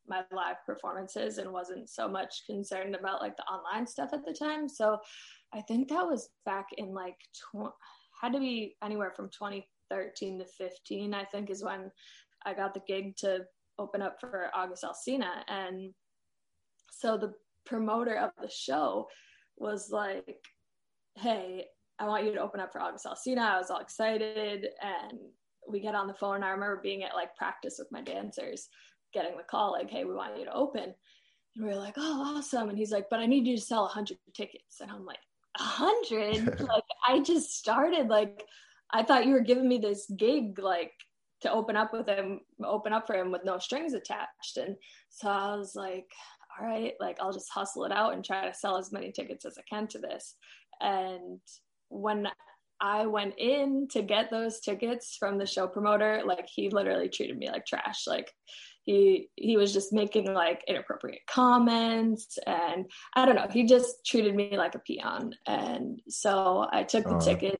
my 0.07 0.23
live 0.33 0.57
performances 0.65 1.37
and 1.37 1.51
wasn't 1.51 1.89
so 1.89 2.07
much 2.07 2.43
concerned 2.45 2.95
about 2.95 3.21
like 3.21 3.37
the 3.37 3.43
online 3.43 3.87
stuff 3.87 4.09
at 4.13 4.25
the 4.25 4.33
time. 4.33 4.67
So 4.67 4.97
I 5.53 5.61
think 5.61 5.89
that 5.89 6.05
was 6.05 6.29
back 6.45 6.67
in 6.77 6.93
like 6.93 7.17
tw- 7.33 7.73
had 8.21 8.33
to 8.33 8.39
be 8.39 8.75
anywhere 8.83 9.13
from 9.15 9.29
2013 9.29 10.39
to 10.39 10.45
15. 10.45 11.13
I 11.13 11.23
think 11.25 11.49
is 11.49 11.63
when 11.63 11.91
I 12.45 12.53
got 12.53 12.73
the 12.73 12.81
gig 12.87 13.15
to 13.17 13.45
open 13.79 14.01
up 14.01 14.19
for 14.19 14.49
August 14.53 14.83
Alsina, 14.83 15.43
and 15.47 15.93
so 16.91 17.17
the 17.17 17.33
promoter 17.65 18.15
of 18.15 18.31
the 18.41 18.49
show 18.49 19.07
was 19.57 19.91
like, 19.91 20.45
"Hey, 21.15 21.65
I 21.99 22.07
want 22.07 22.25
you 22.25 22.33
to 22.33 22.41
open 22.41 22.59
up 22.59 22.71
for 22.71 22.81
August 22.81 23.05
Alsina." 23.05 23.39
I 23.39 23.57
was 23.57 23.69
all 23.69 23.79
excited, 23.79 24.67
and 24.81 25.19
we 25.67 25.79
get 25.79 25.95
on 25.95 26.07
the 26.07 26.13
phone. 26.13 26.35
And 26.35 26.45
I 26.45 26.49
remember 26.49 26.81
being 26.81 27.03
at 27.03 27.15
like 27.15 27.35
practice 27.35 27.77
with 27.79 27.91
my 27.91 28.01
dancers, 28.01 28.69
getting 29.13 29.37
the 29.37 29.43
call 29.43 29.71
like, 29.71 29.89
"Hey, 29.89 30.05
we 30.05 30.13
want 30.13 30.37
you 30.37 30.45
to 30.45 30.53
open." 30.53 30.93
And 31.55 31.65
we 31.65 31.69
were 31.69 31.75
like, 31.79 31.95
"Oh, 31.97 32.35
awesome!" 32.37 32.69
And 32.69 32.77
he's 32.77 32.91
like, 32.91 33.09
"But 33.09 33.19
I 33.19 33.25
need 33.25 33.47
you 33.47 33.55
to 33.55 33.61
sell 33.61 33.85
a 33.85 33.89
hundred 33.89 34.17
tickets." 34.33 34.81
And 34.81 34.91
I'm 34.91 35.05
like, 35.05 35.19
"A 35.59 35.63
hundred? 35.63 36.59
like 36.67 36.83
I 37.07 37.19
just 37.21 37.57
started. 37.57 38.07
Like 38.07 38.45
I 38.91 39.03
thought 39.03 39.25
you 39.25 39.33
were 39.33 39.41
giving 39.41 39.67
me 39.67 39.77
this 39.79 40.09
gig, 40.17 40.59
like." 40.59 40.93
To 41.43 41.51
open 41.51 41.75
up 41.75 41.93
with 41.93 42.07
him 42.07 42.39
open 42.65 42.91
up 42.91 43.05
for 43.05 43.15
him 43.15 43.31
with 43.31 43.45
no 43.45 43.57
strings 43.57 43.93
attached 43.93 44.57
and 44.57 44.75
so 45.09 45.29
i 45.29 45.55
was 45.55 45.75
like 45.75 46.07
all 46.59 46.67
right 46.67 46.93
like 46.99 47.17
i'll 47.21 47.33
just 47.33 47.51
hustle 47.51 47.85
it 47.85 47.91
out 47.91 48.13
and 48.13 48.25
try 48.25 48.47
to 48.47 48.53
sell 48.53 48.77
as 48.77 48.91
many 48.91 49.11
tickets 49.11 49.45
as 49.45 49.57
i 49.57 49.61
can 49.69 49.87
to 49.87 49.99
this 49.99 50.35
and 50.81 51.39
when 51.89 52.27
I 52.83 53.05
went 53.05 53.35
in 53.37 53.87
to 53.91 54.01
get 54.01 54.29
those 54.29 54.59
tickets 54.59 55.15
from 55.17 55.37
the 55.37 55.45
show 55.45 55.67
promoter, 55.67 56.21
like 56.25 56.47
he 56.53 56.69
literally 56.69 57.07
treated 57.07 57.37
me 57.37 57.49
like 57.49 57.65
trash. 57.65 58.05
Like 58.05 58.29
he 58.83 59.29
he 59.35 59.55
was 59.55 59.71
just 59.71 59.93
making 59.93 60.33
like 60.33 60.63
inappropriate 60.67 61.21
comments 61.25 62.37
and 62.45 62.85
I 63.15 63.25
don't 63.25 63.35
know, 63.35 63.47
he 63.49 63.63
just 63.63 64.05
treated 64.05 64.35
me 64.35 64.57
like 64.57 64.75
a 64.75 64.79
peon. 64.79 65.33
And 65.47 66.01
so 66.09 66.67
I 66.71 66.83
took 66.83 67.05
the 67.05 67.15
uh. 67.15 67.21
ticket 67.21 67.59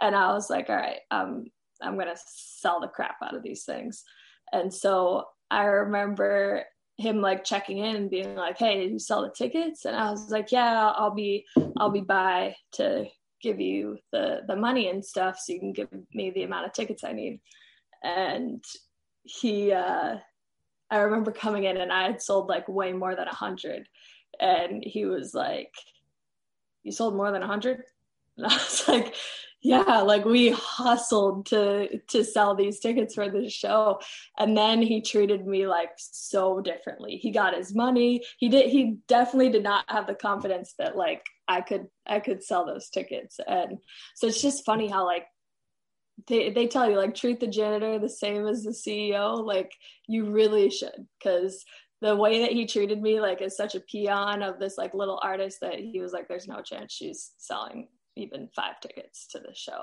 and 0.00 0.16
I 0.16 0.32
was 0.32 0.50
like, 0.50 0.68
all 0.68 0.76
right, 0.76 1.00
um, 1.12 1.44
I'm 1.84 1.98
gonna 1.98 2.16
sell 2.16 2.80
the 2.80 2.88
crap 2.88 3.16
out 3.22 3.34
of 3.34 3.42
these 3.42 3.64
things. 3.64 4.04
And 4.52 4.72
so 4.72 5.24
I 5.50 5.64
remember 5.64 6.64
him 6.96 7.20
like 7.20 7.44
checking 7.44 7.78
in 7.78 7.96
and 7.96 8.10
being 8.10 8.36
like, 8.36 8.58
"Hey, 8.58 8.80
did 8.80 8.92
you 8.92 8.98
sell 8.98 9.22
the 9.22 9.30
tickets?" 9.30 9.84
And 9.84 9.96
I 9.96 10.10
was 10.10 10.30
like, 10.30 10.52
"Yeah, 10.52 10.90
I'll 10.90 11.14
be 11.14 11.46
I'll 11.76 11.90
be 11.90 12.00
by 12.00 12.56
to 12.72 13.06
give 13.44 13.60
you 13.60 13.98
the 14.10 14.40
the 14.48 14.56
money 14.56 14.88
and 14.88 15.04
stuff 15.04 15.38
so 15.38 15.52
you 15.52 15.60
can 15.60 15.72
give 15.72 15.88
me 16.14 16.30
the 16.30 16.44
amount 16.44 16.66
of 16.66 16.72
tickets 16.72 17.04
I 17.04 17.12
need. 17.12 17.40
And 18.02 18.64
he 19.22 19.72
uh 19.72 20.16
I 20.90 20.96
remember 20.98 21.32
coming 21.32 21.64
in 21.64 21.76
and 21.76 21.92
I 21.92 22.04
had 22.04 22.22
sold 22.22 22.48
like 22.48 22.68
way 22.68 22.92
more 22.92 23.14
than 23.14 23.28
a 23.28 23.34
hundred 23.34 23.88
and 24.40 24.82
he 24.84 25.04
was 25.06 25.34
like, 25.34 25.72
You 26.82 26.92
sold 26.92 27.16
more 27.16 27.30
than 27.30 27.42
a 27.42 27.46
hundred? 27.46 27.82
And 28.36 28.48
I 28.48 28.54
was 28.54 28.88
like, 28.88 29.14
yeah 29.64 30.02
like 30.02 30.26
we 30.26 30.50
hustled 30.50 31.46
to 31.46 31.98
to 32.08 32.22
sell 32.22 32.54
these 32.54 32.78
tickets 32.80 33.14
for 33.14 33.30
the 33.30 33.48
show. 33.48 33.98
And 34.38 34.56
then 34.56 34.82
he 34.82 35.00
treated 35.00 35.46
me 35.46 35.66
like 35.66 35.90
so 35.96 36.60
differently. 36.60 37.16
He 37.16 37.30
got 37.30 37.56
his 37.56 37.74
money. 37.74 38.22
He 38.36 38.50
did 38.50 38.70
he 38.70 38.98
definitely 39.08 39.48
did 39.48 39.62
not 39.62 39.86
have 39.88 40.06
the 40.06 40.14
confidence 40.14 40.74
that 40.78 40.96
like 40.96 41.24
i 41.48 41.62
could 41.62 41.86
i 42.06 42.20
could 42.20 42.44
sell 42.44 42.66
those 42.66 42.90
tickets. 42.90 43.40
And 43.46 43.78
so 44.14 44.26
it's 44.26 44.42
just 44.42 44.66
funny 44.66 44.86
how 44.86 45.06
like 45.06 45.26
they, 46.28 46.50
they 46.50 46.68
tell 46.68 46.88
you 46.88 46.96
like 46.96 47.14
treat 47.14 47.40
the 47.40 47.46
janitor 47.46 47.98
the 47.98 48.08
same 48.08 48.46
as 48.46 48.62
the 48.62 48.70
ceo 48.70 49.42
like 49.42 49.72
you 50.06 50.30
really 50.30 50.68
should. 50.68 51.06
Because 51.18 51.64
the 52.02 52.14
way 52.14 52.42
that 52.42 52.52
he 52.52 52.66
treated 52.66 53.00
me 53.00 53.18
like 53.18 53.40
as 53.40 53.56
such 53.56 53.74
a 53.74 53.80
peon 53.80 54.42
of 54.42 54.58
this 54.58 54.76
like 54.76 54.92
little 54.92 55.18
artist 55.22 55.60
that 55.62 55.80
he 55.80 56.00
was 56.00 56.12
like 56.12 56.28
there's 56.28 56.46
no 56.46 56.60
chance 56.60 56.92
she's 56.92 57.32
selling 57.38 57.88
even 58.16 58.48
five 58.54 58.80
tickets 58.80 59.26
to 59.28 59.38
the 59.38 59.54
show. 59.54 59.82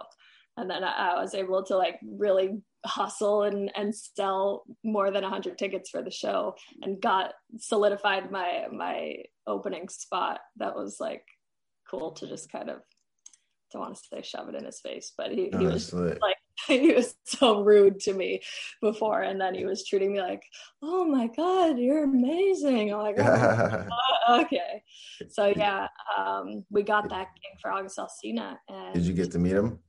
And 0.57 0.69
then 0.69 0.83
I, 0.83 1.13
I 1.13 1.21
was 1.21 1.33
able 1.33 1.63
to 1.65 1.77
like 1.77 1.99
really 2.03 2.61
hustle 2.85 3.43
and 3.43 3.71
and 3.75 3.93
sell 3.95 4.63
more 4.83 5.11
than 5.11 5.21
100 5.21 5.57
tickets 5.57 5.89
for 5.89 6.01
the 6.01 6.11
show 6.11 6.55
and 6.81 7.01
got 7.01 7.33
solidified 7.57 8.31
my 8.31 8.65
my 8.71 9.17
opening 9.45 9.87
spot 9.87 10.39
that 10.57 10.75
was 10.75 10.97
like 10.99 11.23
cool 11.89 12.11
to 12.11 12.27
just 12.27 12.51
kind 12.51 12.69
of 12.69 12.77
don't 13.71 13.81
want 13.81 13.95
to 13.95 14.01
say 14.01 14.21
shove 14.23 14.49
it 14.49 14.55
in 14.55 14.65
his 14.65 14.81
face 14.81 15.13
but 15.15 15.31
he, 15.31 15.51
he 15.57 15.65
was 15.65 15.93
like 15.93 16.35
he 16.67 16.93
was 16.93 17.15
so 17.23 17.61
rude 17.61 17.99
to 17.99 18.13
me 18.13 18.41
before 18.81 19.21
and 19.21 19.39
then 19.39 19.53
he 19.53 19.65
was 19.65 19.85
treating 19.85 20.13
me 20.13 20.21
like 20.21 20.43
oh 20.81 21.05
my 21.05 21.27
god 21.35 21.77
you're 21.77 22.03
amazing 22.03 22.93
i'm 22.93 22.99
like 22.99 23.19
oh, 23.19 23.87
okay 24.41 24.83
so 25.29 25.53
yeah 25.55 25.87
um, 26.17 26.63
we 26.69 26.83
got 26.83 27.09
that 27.09 27.27
gig 27.35 27.59
for 27.61 27.71
august 27.71 27.97
alsina 27.97 28.57
and 28.67 28.93
did 28.93 29.03
you 29.03 29.13
get 29.13 29.31
to 29.31 29.39
meet 29.39 29.53
him 29.53 29.79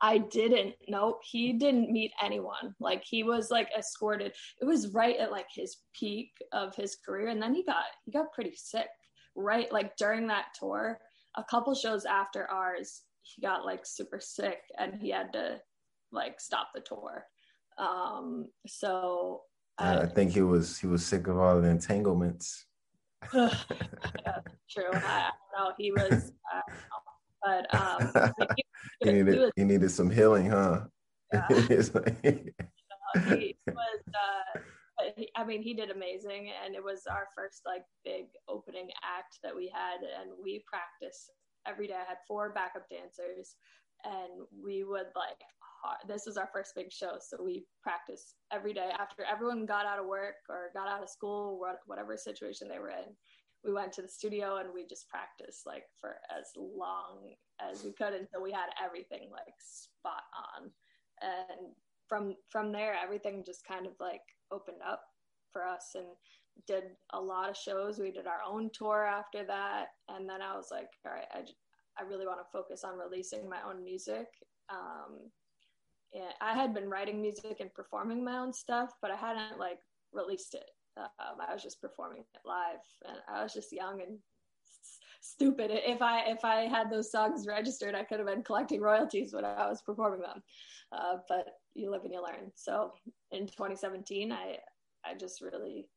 I 0.00 0.18
didn't. 0.18 0.74
Nope. 0.88 1.20
He 1.24 1.52
didn't 1.52 1.90
meet 1.90 2.12
anyone. 2.22 2.74
Like 2.78 3.02
he 3.04 3.22
was 3.24 3.50
like 3.50 3.68
escorted. 3.76 4.32
It 4.60 4.64
was 4.64 4.92
right 4.94 5.16
at 5.16 5.32
like 5.32 5.48
his 5.52 5.78
peak 5.92 6.30
of 6.52 6.74
his 6.76 6.96
career. 7.04 7.28
And 7.28 7.42
then 7.42 7.54
he 7.54 7.64
got 7.64 7.82
he 8.04 8.12
got 8.12 8.32
pretty 8.32 8.54
sick. 8.54 8.86
Right 9.34 9.72
like 9.72 9.96
during 9.96 10.26
that 10.28 10.46
tour. 10.58 11.00
A 11.36 11.44
couple 11.44 11.74
shows 11.74 12.04
after 12.04 12.50
ours, 12.50 13.02
he 13.34 13.42
got 13.42 13.64
like 13.64 13.84
super 13.84 14.20
sick 14.20 14.60
and 14.78 14.94
he 15.00 15.10
had 15.10 15.32
to 15.32 15.58
like 16.12 16.40
stop 16.40 16.68
the 16.74 16.80
tour. 16.80 17.24
Um, 17.78 18.46
so 18.66 19.42
I, 19.78 20.00
I 20.00 20.06
think 20.06 20.32
he 20.32 20.42
was 20.42 20.78
he 20.78 20.86
was 20.86 21.04
sick 21.04 21.26
of 21.28 21.38
all 21.38 21.60
the 21.60 21.68
entanglements. 21.68 22.66
yeah, 23.32 23.40
true. 24.70 24.90
I, 24.92 25.30
don't 25.54 25.68
know. 25.68 25.72
He 25.78 25.92
was, 25.92 26.32
uh, 26.54 26.60
but 27.42 27.74
um, 27.74 28.12
he, 28.56 28.64
he, 29.00 29.12
needed 29.12 29.34
he, 29.34 29.40
was, 29.40 29.50
he, 29.56 29.64
needed 29.64 29.90
some 29.90 30.10
healing, 30.10 30.50
huh? 30.50 30.82
Yeah. 31.32 31.46
he 31.52 31.74
was. 33.68 34.00
Uh, 34.08 34.60
I 35.36 35.44
mean, 35.44 35.62
he 35.62 35.74
did 35.74 35.90
amazing, 35.90 36.50
and 36.64 36.74
it 36.74 36.82
was 36.82 37.02
our 37.08 37.28
first 37.36 37.62
like 37.64 37.82
big 38.04 38.26
opening 38.48 38.88
act 39.04 39.38
that 39.44 39.54
we 39.54 39.70
had, 39.72 39.98
and 40.20 40.32
we 40.42 40.64
practiced 40.66 41.30
every 41.66 41.86
day. 41.86 41.94
I 41.94 42.08
had 42.08 42.18
four 42.26 42.52
backup 42.52 42.88
dancers, 42.88 43.56
and 44.04 44.46
we 44.62 44.84
would 44.84 45.08
like. 45.16 45.40
This 46.08 46.26
was 46.26 46.36
our 46.36 46.48
first 46.52 46.74
big 46.74 46.90
show, 46.90 47.18
so 47.20 47.42
we 47.42 47.64
practiced 47.82 48.34
every 48.52 48.72
day 48.72 48.90
after 48.98 49.24
everyone 49.24 49.64
got 49.64 49.86
out 49.86 50.00
of 50.00 50.06
work 50.06 50.34
or 50.48 50.70
got 50.74 50.88
out 50.88 51.04
of 51.04 51.08
school, 51.08 51.60
whatever 51.86 52.16
situation 52.16 52.68
they 52.68 52.80
were 52.80 52.90
in. 52.90 53.14
We 53.64 53.72
went 53.72 53.92
to 53.92 54.02
the 54.02 54.08
studio 54.08 54.56
and 54.56 54.70
we 54.74 54.86
just 54.86 55.08
practiced 55.08 55.66
like 55.66 55.84
for 56.00 56.16
as 56.36 56.46
long 56.56 57.34
as 57.60 57.84
we 57.84 57.92
could 57.92 58.12
until 58.12 58.42
we 58.42 58.50
had 58.50 58.70
everything 58.84 59.30
like 59.30 59.54
spot 59.60 60.22
on. 60.56 60.70
And 61.22 61.74
from 62.08 62.34
from 62.50 62.72
there, 62.72 62.94
everything 63.00 63.44
just 63.46 63.64
kind 63.66 63.86
of 63.86 63.92
like 64.00 64.22
opened 64.50 64.82
up 64.86 65.02
for 65.52 65.64
us 65.64 65.92
and 65.94 66.06
did 66.66 66.84
a 67.12 67.20
lot 67.20 67.48
of 67.48 67.56
shows. 67.56 67.98
We 67.98 68.10
did 68.10 68.26
our 68.26 68.40
own 68.46 68.70
tour 68.72 69.04
after 69.04 69.44
that. 69.46 69.86
And 70.08 70.28
then 70.28 70.42
I 70.42 70.56
was 70.56 70.68
like, 70.70 70.88
all 71.06 71.12
right, 71.12 71.26
I, 71.32 71.40
I 71.98 72.06
really 72.06 72.26
want 72.26 72.40
to 72.40 72.52
focus 72.52 72.84
on 72.84 72.98
releasing 72.98 73.48
my 73.48 73.58
own 73.66 73.84
music. 73.84 74.26
Um, 74.70 75.30
I 76.40 76.54
had 76.54 76.74
been 76.74 76.88
writing 76.88 77.20
music 77.20 77.58
and 77.60 77.72
performing 77.74 78.24
my 78.24 78.38
own 78.38 78.52
stuff, 78.52 78.90
but 79.02 79.10
I 79.10 79.16
hadn't 79.16 79.58
like 79.58 79.78
released 80.12 80.54
it 80.54 80.70
Um, 80.96 81.36
I 81.46 81.52
was 81.52 81.62
just 81.62 81.80
performing 81.80 82.20
it 82.20 82.40
live, 82.44 82.80
and 83.06 83.18
I 83.28 83.42
was 83.42 83.52
just 83.52 83.72
young 83.72 84.00
and 84.00 84.18
stupid. 85.20 85.70
If 85.72 86.00
I 86.02 86.22
if 86.22 86.44
I 86.44 86.62
had 86.62 86.90
those 86.90 87.10
songs 87.10 87.46
registered, 87.46 87.94
I 87.94 88.04
could 88.04 88.18
have 88.18 88.28
been 88.28 88.42
collecting 88.42 88.80
royalties 88.80 89.32
when 89.32 89.44
I 89.44 89.68
was 89.68 89.82
performing 89.82 90.20
them. 90.20 90.42
Uh, 90.92 91.18
but 91.28 91.46
you 91.74 91.90
live 91.90 92.04
and 92.04 92.12
you 92.12 92.22
learn. 92.22 92.50
So 92.54 92.92
in 93.30 93.46
2017, 93.46 94.32
I 94.32 94.58
I 95.04 95.14
just 95.14 95.40
really 95.40 95.88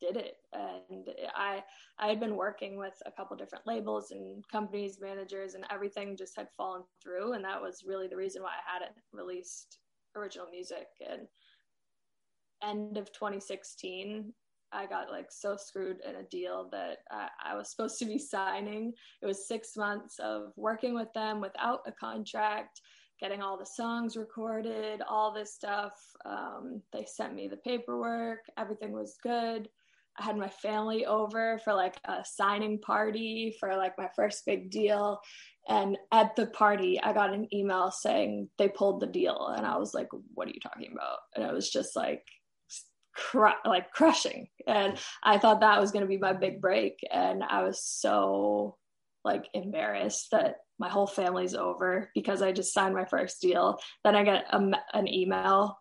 did 0.00 0.16
it, 0.16 0.36
and 0.52 1.08
I 1.34 1.62
I 1.98 2.08
had 2.08 2.20
been 2.20 2.36
working 2.36 2.76
with 2.78 2.94
a 3.06 3.10
couple 3.10 3.36
different 3.36 3.66
labels 3.66 4.10
and 4.10 4.46
companies, 4.48 4.98
managers, 5.00 5.54
and 5.54 5.64
everything 5.70 6.16
just 6.16 6.36
had 6.36 6.48
fallen 6.56 6.82
through, 7.02 7.34
and 7.34 7.44
that 7.44 7.60
was 7.60 7.84
really 7.86 8.08
the 8.08 8.16
reason 8.16 8.42
why 8.42 8.50
I 8.50 8.72
hadn't 8.72 8.96
released 9.12 9.78
original 10.16 10.46
music. 10.50 10.88
And 11.08 11.22
end 12.62 12.96
of 12.96 13.12
2016, 13.12 14.32
I 14.72 14.86
got 14.86 15.10
like 15.10 15.30
so 15.30 15.56
screwed 15.56 15.98
in 16.08 16.16
a 16.16 16.22
deal 16.24 16.68
that 16.72 16.98
I, 17.10 17.28
I, 17.44 17.56
was 17.56 17.70
supposed 17.70 17.98
to 17.98 18.04
be 18.04 18.18
signing. 18.18 18.92
It 19.22 19.26
was 19.26 19.48
six 19.48 19.76
months 19.76 20.18
of 20.20 20.52
working 20.56 20.94
with 20.94 21.12
them 21.12 21.40
without 21.40 21.80
a 21.86 21.92
contract, 21.92 22.80
getting 23.20 23.42
all 23.42 23.58
the 23.58 23.66
songs 23.66 24.16
recorded, 24.16 25.02
all 25.08 25.32
this 25.32 25.54
stuff. 25.54 25.94
Um, 26.24 26.82
they 26.92 27.04
sent 27.04 27.34
me 27.34 27.48
the 27.48 27.56
paperwork, 27.56 28.40
everything 28.56 28.92
was 28.92 29.16
good. 29.22 29.68
I 30.20 30.24
had 30.24 30.36
my 30.36 30.48
family 30.48 31.06
over 31.06 31.58
for 31.64 31.72
like 31.72 31.96
a 32.04 32.24
signing 32.24 32.78
party 32.78 33.56
for 33.58 33.74
like 33.76 33.96
my 33.96 34.08
first 34.14 34.44
big 34.44 34.70
deal. 34.70 35.20
And 35.68 35.96
at 36.12 36.36
the 36.36 36.46
party, 36.46 37.00
I 37.02 37.12
got 37.12 37.32
an 37.32 37.48
email 37.54 37.90
saying 37.90 38.48
they 38.58 38.68
pulled 38.68 39.00
the 39.00 39.06
deal. 39.06 39.54
And 39.56 39.66
I 39.66 39.78
was 39.78 39.94
like, 39.94 40.08
what 40.34 40.46
are 40.46 40.52
you 40.52 40.60
talking 40.60 40.92
about? 40.92 41.18
And 41.34 41.44
it 41.44 41.52
was 41.52 41.70
just 41.70 41.96
like, 41.96 42.22
cr- 43.14 43.48
like 43.64 43.90
crushing. 43.92 44.48
And 44.66 44.98
I 45.22 45.38
thought 45.38 45.60
that 45.60 45.80
was 45.80 45.90
going 45.90 46.02
to 46.02 46.08
be 46.08 46.18
my 46.18 46.32
big 46.32 46.60
break. 46.60 46.98
And 47.10 47.42
I 47.42 47.62
was 47.62 47.82
so 47.82 48.76
like 49.24 49.46
embarrassed 49.54 50.28
that 50.32 50.56
my 50.78 50.88
whole 50.88 51.06
family's 51.06 51.54
over 51.54 52.10
because 52.14 52.42
I 52.42 52.52
just 52.52 52.74
signed 52.74 52.94
my 52.94 53.04
first 53.04 53.40
deal. 53.40 53.78
Then 54.04 54.16
I 54.16 54.24
get 54.24 54.46
a, 54.50 54.70
an 54.92 55.08
email 55.08 55.78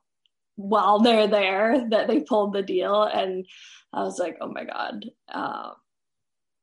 while 0.60 1.00
they're 1.00 1.28
there 1.28 1.88
that 1.90 2.08
they 2.08 2.20
pulled 2.20 2.54
the 2.54 2.62
deal. 2.62 3.04
And 3.04 3.46
I 3.94 4.04
was 4.04 4.20
like, 4.20 4.38
oh 4.42 4.52
my 4.52 4.66
God, 4.66 5.06
uh, 5.32 5.72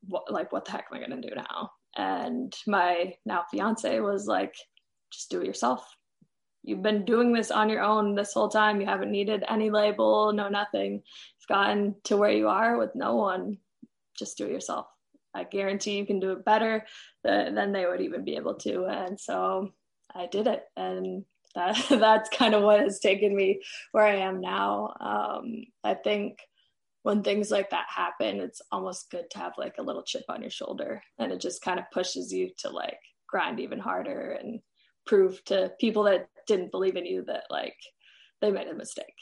what, 0.08 0.30
like, 0.30 0.52
what 0.52 0.64
the 0.64 0.72
heck 0.72 0.86
am 0.90 0.96
I 0.96 1.06
going 1.06 1.20
to 1.20 1.28
do 1.28 1.34
now? 1.34 1.70
And 1.96 2.54
my 2.66 3.14
now 3.24 3.44
fiance 3.50 4.00
was 4.00 4.26
like, 4.26 4.54
just 5.10 5.30
do 5.30 5.40
it 5.40 5.46
yourself 5.46 5.96
you've 6.66 6.82
been 6.82 7.04
doing 7.04 7.32
this 7.32 7.50
on 7.50 7.70
your 7.70 7.80
own 7.80 8.14
this 8.14 8.34
whole 8.34 8.48
time. 8.48 8.80
You 8.80 8.86
haven't 8.86 9.12
needed 9.12 9.44
any 9.48 9.70
label, 9.70 10.32
no 10.32 10.48
nothing. 10.48 10.94
You've 10.94 11.48
gotten 11.48 11.94
to 12.04 12.16
where 12.16 12.32
you 12.32 12.48
are 12.48 12.76
with 12.76 12.94
no 12.94 13.14
one. 13.14 13.58
Just 14.18 14.36
do 14.36 14.46
it 14.46 14.52
yourself. 14.52 14.86
I 15.32 15.44
guarantee 15.44 15.96
you 15.96 16.06
can 16.06 16.18
do 16.18 16.32
it 16.32 16.44
better 16.44 16.84
than 17.22 17.72
they 17.72 17.86
would 17.86 18.00
even 18.00 18.24
be 18.24 18.36
able 18.36 18.54
to. 18.54 18.86
And 18.86 19.18
so 19.18 19.72
I 20.14 20.26
did 20.26 20.46
it. 20.46 20.64
And 20.76 21.24
that, 21.56 21.84
that's 21.90 22.28
kind 22.30 22.54
of 22.54 22.62
what 22.62 22.80
has 22.80 23.00
taken 23.00 23.34
me 23.34 23.60
where 23.92 24.04
I 24.04 24.16
am 24.16 24.40
now. 24.40 24.94
Um, 25.00 25.64
I 25.82 25.94
think 25.94 26.38
when 27.02 27.22
things 27.22 27.50
like 27.50 27.70
that 27.70 27.86
happen, 27.88 28.40
it's 28.40 28.62
almost 28.70 29.10
good 29.10 29.28
to 29.30 29.38
have 29.38 29.52
like 29.58 29.74
a 29.78 29.82
little 29.82 30.02
chip 30.02 30.24
on 30.28 30.42
your 30.42 30.50
shoulder 30.50 31.02
and 31.18 31.32
it 31.32 31.40
just 31.40 31.62
kind 31.62 31.78
of 31.78 31.90
pushes 31.92 32.32
you 32.32 32.50
to 32.58 32.70
like 32.70 32.98
grind 33.28 33.60
even 33.60 33.78
harder 33.78 34.38
and 34.40 34.60
prove 35.06 35.42
to 35.44 35.72
people 35.80 36.04
that 36.04 36.28
didn't 36.46 36.70
believe 36.70 36.96
in 36.96 37.06
you 37.06 37.24
that 37.24 37.44
like 37.50 37.76
they 38.40 38.50
made 38.50 38.68
a 38.68 38.74
mistake. 38.74 39.14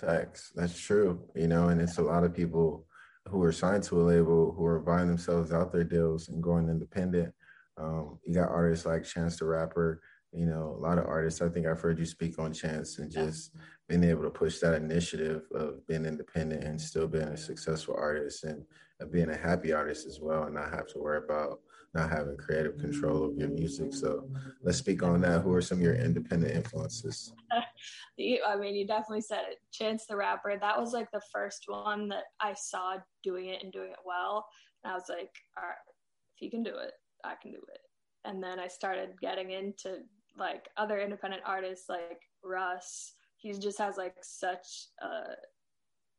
Facts. 0.00 0.52
That's 0.54 0.78
true. 0.78 1.20
You 1.34 1.48
know, 1.48 1.68
and 1.68 1.80
it's 1.80 1.98
a 1.98 2.02
lot 2.02 2.24
of 2.24 2.34
people 2.34 2.86
who 3.28 3.42
are 3.42 3.52
signed 3.52 3.82
to 3.84 4.00
a 4.00 4.04
label 4.04 4.54
who 4.56 4.64
are 4.64 4.80
buying 4.80 5.08
themselves 5.08 5.52
out 5.52 5.72
their 5.72 5.84
deals 5.84 6.28
and 6.28 6.42
going 6.42 6.68
independent. 6.68 7.34
Um, 7.76 8.18
you 8.24 8.34
got 8.34 8.50
artists 8.50 8.86
like 8.86 9.04
Chance 9.04 9.38
the 9.38 9.46
Rapper, 9.46 10.00
you 10.32 10.46
know, 10.46 10.76
a 10.76 10.80
lot 10.80 10.98
of 10.98 11.06
artists. 11.06 11.42
I 11.42 11.48
think 11.48 11.66
I've 11.66 11.80
heard 11.80 11.98
you 11.98 12.06
speak 12.06 12.38
on 12.38 12.52
Chance 12.52 12.98
and 12.98 13.10
just 13.10 13.52
being 13.88 14.04
able 14.04 14.22
to 14.22 14.30
push 14.30 14.60
that 14.60 14.74
initiative 14.74 15.42
of 15.52 15.86
being 15.86 16.06
independent 16.06 16.62
and 16.62 16.80
still 16.80 17.08
being 17.08 17.24
a 17.24 17.36
successful 17.36 17.96
artist 17.98 18.44
and 18.44 18.64
being 19.10 19.30
a 19.30 19.36
happy 19.36 19.72
artist 19.72 20.06
as 20.06 20.20
well 20.20 20.44
and 20.44 20.54
not 20.54 20.70
have 20.70 20.86
to 20.86 20.98
worry 20.98 21.18
about 21.18 21.60
not 21.94 22.10
having 22.10 22.36
creative 22.36 22.78
control 22.78 23.24
of 23.24 23.36
your 23.36 23.48
music. 23.48 23.92
So 23.92 24.28
let's 24.62 24.78
speak 24.78 25.02
on 25.02 25.20
that. 25.22 25.42
Who 25.42 25.52
are 25.54 25.60
some 25.60 25.78
of 25.78 25.82
your 25.82 25.94
independent 25.94 26.54
influences? 26.54 27.32
I 27.52 28.56
mean, 28.56 28.74
you 28.76 28.86
definitely 28.86 29.22
said 29.22 29.42
it. 29.50 29.58
Chance 29.72 30.06
the 30.06 30.16
Rapper, 30.16 30.56
that 30.60 30.78
was 30.78 30.92
like 30.92 31.10
the 31.10 31.22
first 31.32 31.64
one 31.66 32.08
that 32.10 32.24
I 32.40 32.54
saw 32.54 32.98
doing 33.24 33.46
it 33.46 33.62
and 33.62 33.72
doing 33.72 33.90
it 33.90 33.98
well. 34.04 34.46
And 34.84 34.92
I 34.92 34.94
was 34.94 35.06
like, 35.08 35.30
all 35.56 35.64
right, 35.64 35.74
if 35.88 36.36
he 36.36 36.50
can 36.50 36.62
do 36.62 36.76
it, 36.76 36.92
I 37.24 37.34
can 37.40 37.50
do 37.50 37.58
it. 37.58 37.80
And 38.24 38.42
then 38.42 38.60
I 38.60 38.68
started 38.68 39.14
getting 39.20 39.50
into 39.50 40.00
like 40.38 40.68
other 40.76 41.00
independent 41.00 41.42
artists 41.46 41.88
like 41.88 42.20
Russ. 42.44 43.14
He 43.36 43.52
just 43.52 43.78
has 43.78 43.96
like 43.96 44.14
such 44.22 44.66
a 45.02 45.34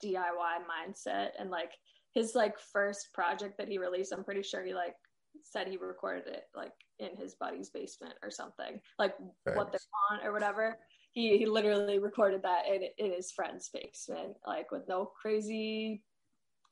DIY 0.04 0.58
mindset 0.67 1.30
and 1.39 1.50
like 1.50 1.71
his 2.13 2.36
like 2.36 2.60
first 2.60 3.13
project 3.13 3.58
that 3.58 3.69
he 3.69 3.78
released, 3.78 4.12
I'm 4.12 4.24
pretty 4.24 4.43
sure 4.43 4.63
he 4.63 4.74
like 4.74 4.95
said 5.43 5.67
he 5.67 5.78
recorded 5.78 6.28
it 6.28 6.43
like 6.56 6.74
in 7.00 7.15
his 7.15 7.36
buddy's 7.36 7.69
basement 7.69 8.15
or 8.21 8.30
something, 8.30 8.80
like 9.00 9.15
Thanks. 9.45 9.58
what 9.58 9.71
they're 9.71 9.80
on 10.12 10.26
or 10.26 10.34
whatever. 10.34 10.78
He 11.13 11.38
he 11.38 11.45
literally 11.45 12.00
recorded 12.00 12.41
that 12.43 12.63
in 12.67 12.84
in 12.97 13.13
his 13.13 13.32
friend's 13.32 13.69
basement, 13.69 14.36
like 14.45 14.71
with 14.71 14.88
no 14.88 15.12
crazy 15.21 16.04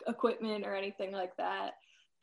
equipment 0.07 0.65
or 0.65 0.75
anything 0.75 1.11
like 1.11 1.35
that. 1.37 1.73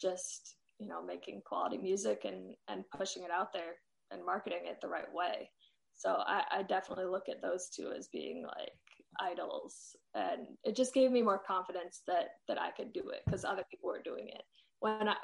Just 0.00 0.56
you 0.78 0.88
know, 0.88 1.02
making 1.02 1.42
quality 1.46 1.78
music 1.78 2.22
and 2.24 2.54
and 2.68 2.84
pushing 2.90 3.22
it 3.22 3.30
out 3.30 3.52
there 3.52 3.76
and 4.10 4.24
marketing 4.24 4.60
it 4.64 4.78
the 4.80 4.88
right 4.88 5.12
way. 5.12 5.50
So 5.94 6.16
I, 6.26 6.42
I 6.50 6.62
definitely 6.62 7.06
look 7.06 7.28
at 7.28 7.40
those 7.40 7.70
two 7.74 7.90
as 7.96 8.08
being 8.08 8.42
like 8.42 8.70
idols, 9.18 9.96
and 10.14 10.46
it 10.64 10.76
just 10.76 10.92
gave 10.92 11.10
me 11.10 11.22
more 11.22 11.40
confidence 11.46 12.02
that 12.06 12.28
that 12.48 12.60
I 12.60 12.70
could 12.70 12.92
do 12.92 13.08
it 13.08 13.22
because 13.24 13.44
other 13.44 13.64
people 13.70 13.88
were 13.88 14.02
doing 14.02 14.28
it. 14.28 14.42
When 14.80 15.08
I 15.08 15.16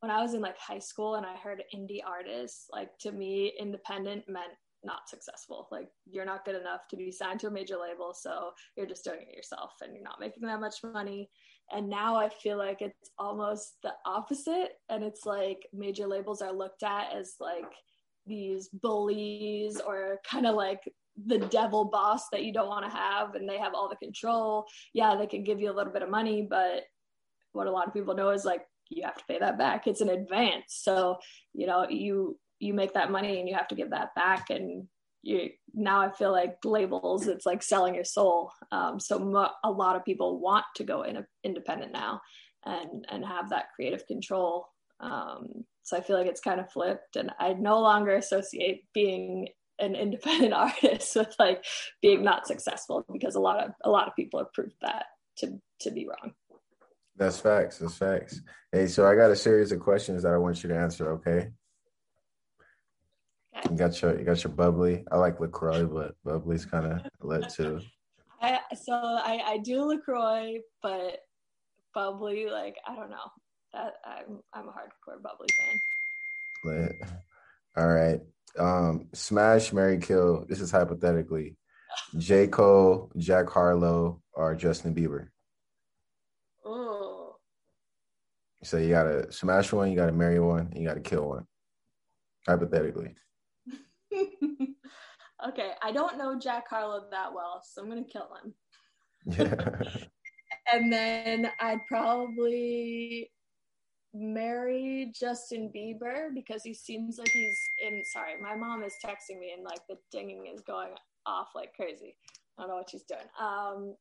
when 0.00 0.10
I 0.10 0.22
was 0.22 0.34
in 0.34 0.42
like 0.42 0.58
high 0.58 0.78
school 0.78 1.14
and 1.14 1.24
I 1.24 1.36
heard 1.36 1.62
indie 1.74 2.04
artists, 2.06 2.66
like 2.72 2.90
to 3.00 3.12
me, 3.12 3.52
independent 3.58 4.28
meant 4.28 4.52
not 4.84 5.08
successful. 5.08 5.68
Like 5.72 5.88
you're 6.08 6.26
not 6.26 6.44
good 6.44 6.54
enough 6.54 6.82
to 6.90 6.96
be 6.96 7.10
signed 7.10 7.40
to 7.40 7.48
a 7.48 7.50
major 7.50 7.76
label, 7.76 8.14
so 8.14 8.50
you're 8.76 8.86
just 8.86 9.04
doing 9.04 9.26
it 9.28 9.34
yourself 9.34 9.72
and 9.82 9.94
you're 9.94 10.04
not 10.04 10.20
making 10.20 10.46
that 10.46 10.60
much 10.60 10.76
money. 10.84 11.30
And 11.72 11.88
now 11.88 12.16
I 12.16 12.28
feel 12.28 12.58
like 12.58 12.80
it's 12.80 13.10
almost 13.18 13.78
the 13.82 13.92
opposite. 14.04 14.78
And 14.88 15.02
it's 15.02 15.26
like 15.26 15.66
major 15.72 16.06
labels 16.06 16.40
are 16.40 16.52
looked 16.52 16.82
at 16.82 17.12
as 17.12 17.34
like 17.40 17.72
these 18.26 18.68
bullies 18.68 19.80
or 19.80 20.20
kind 20.28 20.46
of 20.46 20.54
like 20.54 20.80
the 21.24 21.38
devil 21.38 21.84
boss 21.84 22.28
that 22.30 22.44
you 22.44 22.52
don't 22.52 22.68
want 22.68 22.84
to 22.84 22.96
have 22.96 23.34
and 23.34 23.48
they 23.48 23.58
have 23.58 23.74
all 23.74 23.88
the 23.88 23.96
control. 23.96 24.66
Yeah, 24.92 25.16
they 25.16 25.26
can 25.26 25.44
give 25.44 25.60
you 25.60 25.70
a 25.70 25.74
little 25.74 25.92
bit 25.92 26.02
of 26.02 26.10
money, 26.10 26.46
but 26.48 26.84
what 27.52 27.66
a 27.66 27.70
lot 27.70 27.86
of 27.86 27.94
people 27.94 28.14
know 28.14 28.30
is 28.30 28.44
like 28.44 28.62
you 28.90 29.02
have 29.04 29.16
to 29.16 29.24
pay 29.26 29.38
that 29.38 29.58
back. 29.58 29.86
It's 29.86 30.00
an 30.00 30.10
advance. 30.10 30.64
So 30.68 31.16
you 31.54 31.66
know 31.66 31.86
you 31.88 32.38
you 32.58 32.74
make 32.74 32.94
that 32.94 33.10
money 33.10 33.38
and 33.38 33.48
you 33.48 33.54
have 33.54 33.68
to 33.68 33.74
give 33.74 33.90
that 33.90 34.14
back 34.14 34.48
and 34.50 34.86
you 35.22 35.50
now 35.74 36.00
i 36.00 36.10
feel 36.10 36.32
like 36.32 36.56
labels 36.64 37.26
it's 37.26 37.46
like 37.46 37.62
selling 37.62 37.94
your 37.94 38.04
soul. 38.04 38.52
Um, 38.72 39.00
so 39.00 39.18
mo- 39.18 39.50
a 39.64 39.70
lot 39.70 39.96
of 39.96 40.04
people 40.04 40.40
want 40.40 40.64
to 40.76 40.84
go 40.84 41.02
in 41.02 41.24
independent 41.44 41.92
now 41.92 42.20
and 42.64 43.06
and 43.10 43.24
have 43.24 43.50
that 43.50 43.72
creative 43.74 44.06
control 44.06 44.68
um, 45.00 45.64
so 45.82 45.96
i 45.96 46.00
feel 46.00 46.16
like 46.16 46.26
it's 46.26 46.40
kind 46.40 46.60
of 46.60 46.70
flipped 46.70 47.16
and 47.16 47.30
i 47.38 47.52
no 47.52 47.80
longer 47.80 48.14
associate 48.14 48.82
being 48.94 49.48
an 49.78 49.94
independent 49.94 50.52
artist 50.52 51.14
with 51.16 51.34
like 51.38 51.64
being 52.00 52.22
not 52.22 52.46
successful 52.46 53.04
because 53.12 53.34
a 53.34 53.40
lot 53.40 53.62
of 53.62 53.72
a 53.84 53.90
lot 53.90 54.08
of 54.08 54.16
people 54.16 54.38
have 54.38 54.52
proved 54.52 54.76
that 54.80 55.06
to 55.36 55.60
to 55.80 55.90
be 55.90 56.06
wrong 56.06 56.32
that's 57.16 57.40
facts. 57.40 57.78
That's 57.78 57.96
facts. 57.96 58.40
Hey, 58.72 58.86
so 58.86 59.06
I 59.06 59.14
got 59.14 59.30
a 59.30 59.36
series 59.36 59.72
of 59.72 59.80
questions 59.80 60.22
that 60.22 60.34
I 60.34 60.38
want 60.38 60.62
you 60.62 60.68
to 60.68 60.76
answer. 60.76 61.12
Okay. 61.12 61.48
okay. 63.56 63.70
You 63.70 63.76
got 63.76 64.00
your 64.02 64.18
you 64.18 64.24
got 64.24 64.44
your 64.44 64.52
bubbly. 64.52 65.04
I 65.10 65.16
like 65.16 65.40
Lacroix, 65.40 65.86
but 65.86 66.14
bubbly's 66.24 66.66
kind 66.66 66.86
of 66.86 67.00
lit 67.22 67.48
too. 67.48 67.80
I 68.42 68.60
so 68.74 68.92
I 68.92 69.40
I 69.46 69.58
do 69.58 69.84
Lacroix, 69.84 70.58
but 70.82 71.20
bubbly 71.94 72.48
like 72.50 72.76
I 72.86 72.94
don't 72.94 73.10
know. 73.10 73.30
That 73.72 73.94
I'm 74.04 74.40
I'm 74.52 74.68
a 74.68 74.72
hardcore 74.72 75.22
bubbly 75.22 75.48
fan. 75.58 75.80
Lit. 76.64 76.92
All 77.76 77.88
right. 77.88 78.20
Um, 78.58 79.08
smash, 79.12 79.72
Mary, 79.72 79.98
kill. 79.98 80.46
This 80.48 80.60
is 80.60 80.70
hypothetically. 80.70 81.56
J. 82.16 82.46
Cole, 82.46 83.10
Jack 83.16 83.50
Harlow, 83.50 84.22
or 84.32 84.54
Justin 84.54 84.94
Bieber. 84.94 85.28
Oh. 86.64 87.36
So 88.62 88.78
you 88.78 88.90
gotta 88.90 89.30
smash 89.32 89.72
one, 89.72 89.90
you 89.90 89.96
gotta 89.96 90.12
marry 90.12 90.40
one, 90.40 90.68
and 90.72 90.78
you 90.82 90.88
gotta 90.88 91.00
kill 91.00 91.28
one. 91.28 91.46
Hypothetically. 92.46 93.14
okay, 94.14 95.72
I 95.82 95.92
don't 95.92 96.18
know 96.18 96.38
Jack 96.38 96.68
Harlow 96.68 97.06
that 97.10 97.32
well, 97.34 97.62
so 97.64 97.82
I'm 97.82 97.88
gonna 97.88 98.04
kill 98.04 98.28
him. 98.42 98.54
Yeah. 99.26 99.80
and 100.72 100.92
then 100.92 101.50
I'd 101.60 101.86
probably 101.88 103.30
marry 104.18 105.12
Justin 105.18 105.70
Bieber 105.74 106.34
because 106.34 106.62
he 106.62 106.74
seems 106.74 107.18
like 107.18 107.30
he's 107.30 107.58
in. 107.84 108.02
Sorry, 108.12 108.40
my 108.40 108.54
mom 108.54 108.82
is 108.82 108.94
texting 109.04 109.38
me 109.38 109.52
and 109.54 109.64
like 109.64 109.80
the 109.88 109.98
dinging 110.10 110.46
is 110.52 110.60
going 110.60 110.90
off 111.26 111.48
like 111.54 111.74
crazy. 111.74 112.16
I 112.58 112.62
don't 112.62 112.70
know 112.70 112.76
what 112.76 112.90
she's 112.90 113.04
doing. 113.04 113.20
Um, 113.40 113.94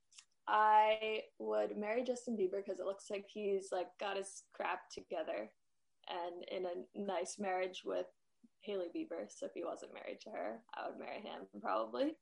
I 0.47 1.21
would 1.39 1.77
marry 1.77 2.03
Justin 2.03 2.37
Bieber 2.37 2.63
because 2.63 2.79
it 2.79 2.85
looks 2.85 3.05
like 3.09 3.25
he's 3.27 3.69
like 3.71 3.87
got 3.99 4.17
his 4.17 4.43
crap 4.53 4.89
together 4.89 5.49
and 6.07 6.43
in 6.51 6.65
a 6.65 6.99
nice 6.99 7.37
marriage 7.39 7.81
with 7.85 8.05
Hailey 8.61 8.87
Bieber. 8.95 9.25
So 9.27 9.47
if 9.47 9.53
he 9.53 9.63
wasn't 9.63 9.93
married 9.93 10.21
to 10.21 10.29
her, 10.29 10.59
I 10.75 10.87
would 10.87 10.99
marry 10.99 11.17
him 11.17 11.47
probably. 11.61 12.15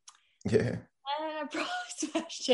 Yeah. 0.45 0.77
Probably 1.52 1.70
smash. 1.98 2.50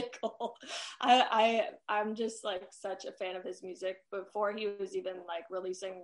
I 1.01 1.25
I 1.31 1.63
I'm 1.87 2.15
just 2.15 2.43
like 2.43 2.63
such 2.71 3.05
a 3.05 3.11
fan 3.11 3.35
of 3.35 3.43
his 3.43 3.63
music. 3.63 3.97
Before 4.11 4.51
he 4.51 4.67
was 4.79 4.95
even 4.95 5.17
like 5.27 5.43
releasing 5.49 6.03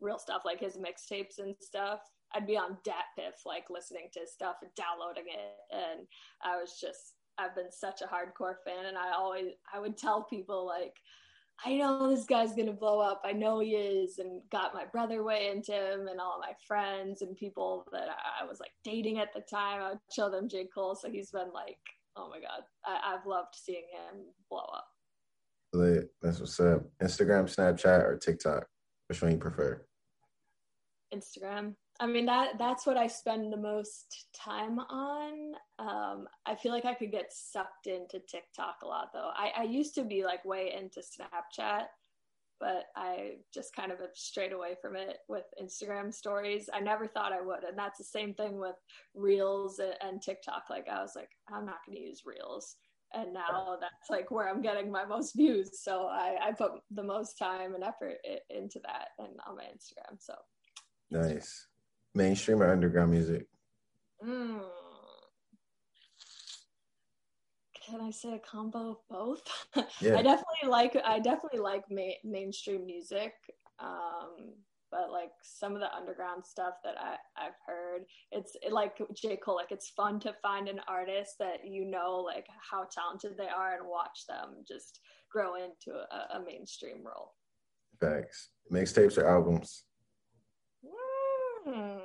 real 0.00 0.18
stuff 0.18 0.42
like 0.44 0.60
his 0.60 0.76
mixtapes 0.76 1.38
and 1.38 1.54
stuff, 1.60 2.00
I'd 2.34 2.46
be 2.46 2.56
on 2.56 2.78
DatPiff 2.86 3.44
like 3.46 3.70
listening 3.70 4.08
to 4.12 4.20
his 4.20 4.32
stuff 4.32 4.56
and 4.62 4.70
downloading 4.76 5.24
it. 5.28 5.74
And 5.74 6.06
I 6.42 6.56
was 6.56 6.78
just 6.80 7.14
I've 7.38 7.54
been 7.54 7.72
such 7.72 8.00
a 8.02 8.06
hardcore 8.06 8.56
fan 8.64 8.86
and 8.86 8.96
I 8.96 9.12
always 9.12 9.52
I 9.72 9.80
would 9.80 9.96
tell 9.96 10.24
people 10.24 10.66
like 10.66 10.94
I 11.64 11.74
know 11.76 12.08
this 12.08 12.24
guy's 12.26 12.54
gonna 12.54 12.72
blow 12.72 13.00
up. 13.00 13.22
I 13.24 13.32
know 13.32 13.60
he 13.60 13.74
is, 13.74 14.18
and 14.18 14.40
got 14.50 14.74
my 14.74 14.84
brother 14.86 15.22
way 15.22 15.50
into 15.54 15.72
him, 15.72 16.08
and 16.08 16.20
all 16.20 16.38
my 16.40 16.52
friends 16.66 17.22
and 17.22 17.36
people 17.36 17.86
that 17.92 18.08
I 18.40 18.44
was 18.44 18.60
like 18.60 18.72
dating 18.82 19.18
at 19.18 19.32
the 19.34 19.40
time. 19.40 19.82
I 19.82 19.90
would 19.90 19.98
show 20.14 20.30
them 20.30 20.48
J. 20.48 20.66
Cole, 20.74 20.94
so 20.94 21.10
he's 21.10 21.30
been 21.30 21.52
like, 21.52 21.78
oh 22.16 22.28
my 22.30 22.40
god, 22.40 22.62
I- 22.84 23.12
have 23.12 23.26
loved 23.26 23.54
seeing 23.54 23.84
him 23.92 24.24
blow 24.50 24.64
up. 24.74 24.88
Lit. 25.72 26.10
That's 26.22 26.40
what's 26.40 26.58
up. 26.60 26.82
Instagram, 27.02 27.44
Snapchat, 27.52 28.04
or 28.04 28.16
TikTok? 28.16 28.66
Which 29.08 29.20
one 29.22 29.32
you 29.32 29.38
prefer? 29.38 29.84
Instagram. 31.12 31.74
I 32.00 32.06
mean 32.06 32.26
that 32.26 32.58
that's 32.58 32.86
what 32.86 32.96
I 32.96 33.06
spend 33.06 33.52
the 33.52 33.56
most 33.56 34.26
time 34.34 34.80
on. 34.80 35.54
Um, 35.78 36.26
I 36.44 36.56
feel 36.56 36.72
like 36.72 36.84
I 36.84 36.94
could 36.94 37.12
get 37.12 37.32
sucked 37.32 37.86
into 37.86 38.18
TikTok 38.28 38.78
a 38.82 38.86
lot 38.86 39.10
though. 39.12 39.30
I, 39.34 39.52
I 39.58 39.62
used 39.62 39.94
to 39.96 40.04
be 40.04 40.24
like 40.24 40.44
way 40.44 40.74
into 40.76 41.00
Snapchat, 41.00 41.84
but 42.58 42.86
I 42.96 43.34
just 43.52 43.76
kind 43.76 43.92
of 43.92 43.98
strayed 44.14 44.52
away 44.52 44.74
from 44.82 44.96
it 44.96 45.18
with 45.28 45.44
Instagram 45.62 46.12
stories. 46.12 46.68
I 46.72 46.80
never 46.80 47.06
thought 47.06 47.32
I 47.32 47.40
would, 47.40 47.62
and 47.62 47.78
that's 47.78 47.98
the 47.98 48.04
same 48.04 48.34
thing 48.34 48.58
with 48.58 48.76
Reels 49.14 49.80
and 50.00 50.20
TikTok. 50.20 50.64
Like 50.70 50.88
I 50.88 51.00
was 51.00 51.12
like, 51.14 51.30
I'm 51.48 51.64
not 51.64 51.78
going 51.86 51.96
to 51.96 52.02
use 52.02 52.22
Reels, 52.26 52.74
and 53.12 53.32
now 53.32 53.76
that's 53.80 54.10
like 54.10 54.32
where 54.32 54.48
I'm 54.48 54.62
getting 54.62 54.90
my 54.90 55.04
most 55.04 55.36
views. 55.36 55.80
So 55.80 56.08
I, 56.10 56.38
I 56.42 56.52
put 56.52 56.72
the 56.90 57.04
most 57.04 57.38
time 57.38 57.74
and 57.76 57.84
effort 57.84 58.16
into 58.50 58.80
that 58.80 59.10
and 59.20 59.28
on 59.46 59.56
my 59.56 59.64
Instagram. 59.64 60.18
So 60.18 60.34
nice 61.12 61.68
mainstream 62.14 62.62
or 62.62 62.70
underground 62.70 63.10
music? 63.10 63.46
Mm. 64.24 64.62
Can 67.86 68.00
I 68.00 68.10
say 68.10 68.34
a 68.34 68.38
combo 68.38 68.92
of 68.92 68.96
both? 69.10 69.42
Yeah. 70.00 70.16
I 70.16 70.22
definitely 70.22 70.68
like 70.68 70.96
I 71.04 71.18
definitely 71.18 71.60
like 71.60 71.84
ma- 71.90 72.20
mainstream 72.24 72.86
music. 72.86 73.32
Um, 73.78 74.54
but 74.90 75.10
like 75.10 75.32
some 75.42 75.74
of 75.74 75.80
the 75.80 75.92
underground 75.92 76.44
stuff 76.46 76.74
that 76.84 76.94
I, 76.98 77.16
I've 77.36 77.58
heard, 77.66 78.02
it's 78.30 78.56
it, 78.62 78.72
like 78.72 78.96
J. 79.14 79.36
Cole, 79.36 79.56
like 79.56 79.72
it's 79.72 79.90
fun 79.90 80.20
to 80.20 80.32
find 80.40 80.68
an 80.68 80.80
artist 80.86 81.34
that 81.40 81.66
you 81.66 81.84
know 81.84 82.22
like 82.24 82.46
how 82.70 82.86
talented 82.92 83.36
they 83.36 83.48
are 83.48 83.74
and 83.74 83.88
watch 83.88 84.26
them 84.28 84.64
just 84.66 85.00
grow 85.30 85.56
into 85.56 85.98
a, 85.98 86.38
a 86.38 86.44
mainstream 86.44 86.98
role. 87.04 87.32
Facts. 88.00 88.50
Mixtapes 88.72 89.18
or 89.18 89.28
albums? 89.28 89.84
Hmm. 91.66 91.98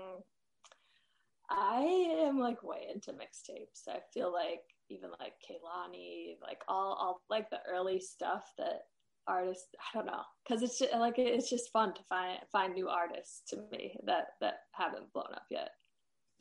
I 1.50 2.29
like 2.40 2.64
way 2.64 2.88
into 2.94 3.12
mixtapes. 3.12 3.88
I 3.88 4.00
feel 4.14 4.32
like 4.32 4.62
even 4.90 5.10
like 5.20 5.34
Kehlani, 5.48 6.36
like 6.42 6.62
all 6.68 6.94
all 6.94 7.22
like 7.30 7.50
the 7.50 7.60
early 7.70 8.00
stuff 8.00 8.52
that 8.58 8.84
artists 9.28 9.68
I 9.78 9.98
don't 9.98 10.08
know 10.08 10.24
because 10.44 10.64
it's 10.64 10.80
just, 10.80 10.94
like 10.94 11.16
it's 11.18 11.50
just 11.50 11.72
fun 11.72 11.94
to 11.94 12.02
find 12.10 12.40
find 12.52 12.74
new 12.74 12.90
artists 12.90 13.42
to 13.50 13.64
me 13.72 13.98
that 14.06 14.30
that 14.42 14.56
haven't 14.72 15.12
blown 15.14 15.34
up 15.34 15.46
yet. 15.50 15.70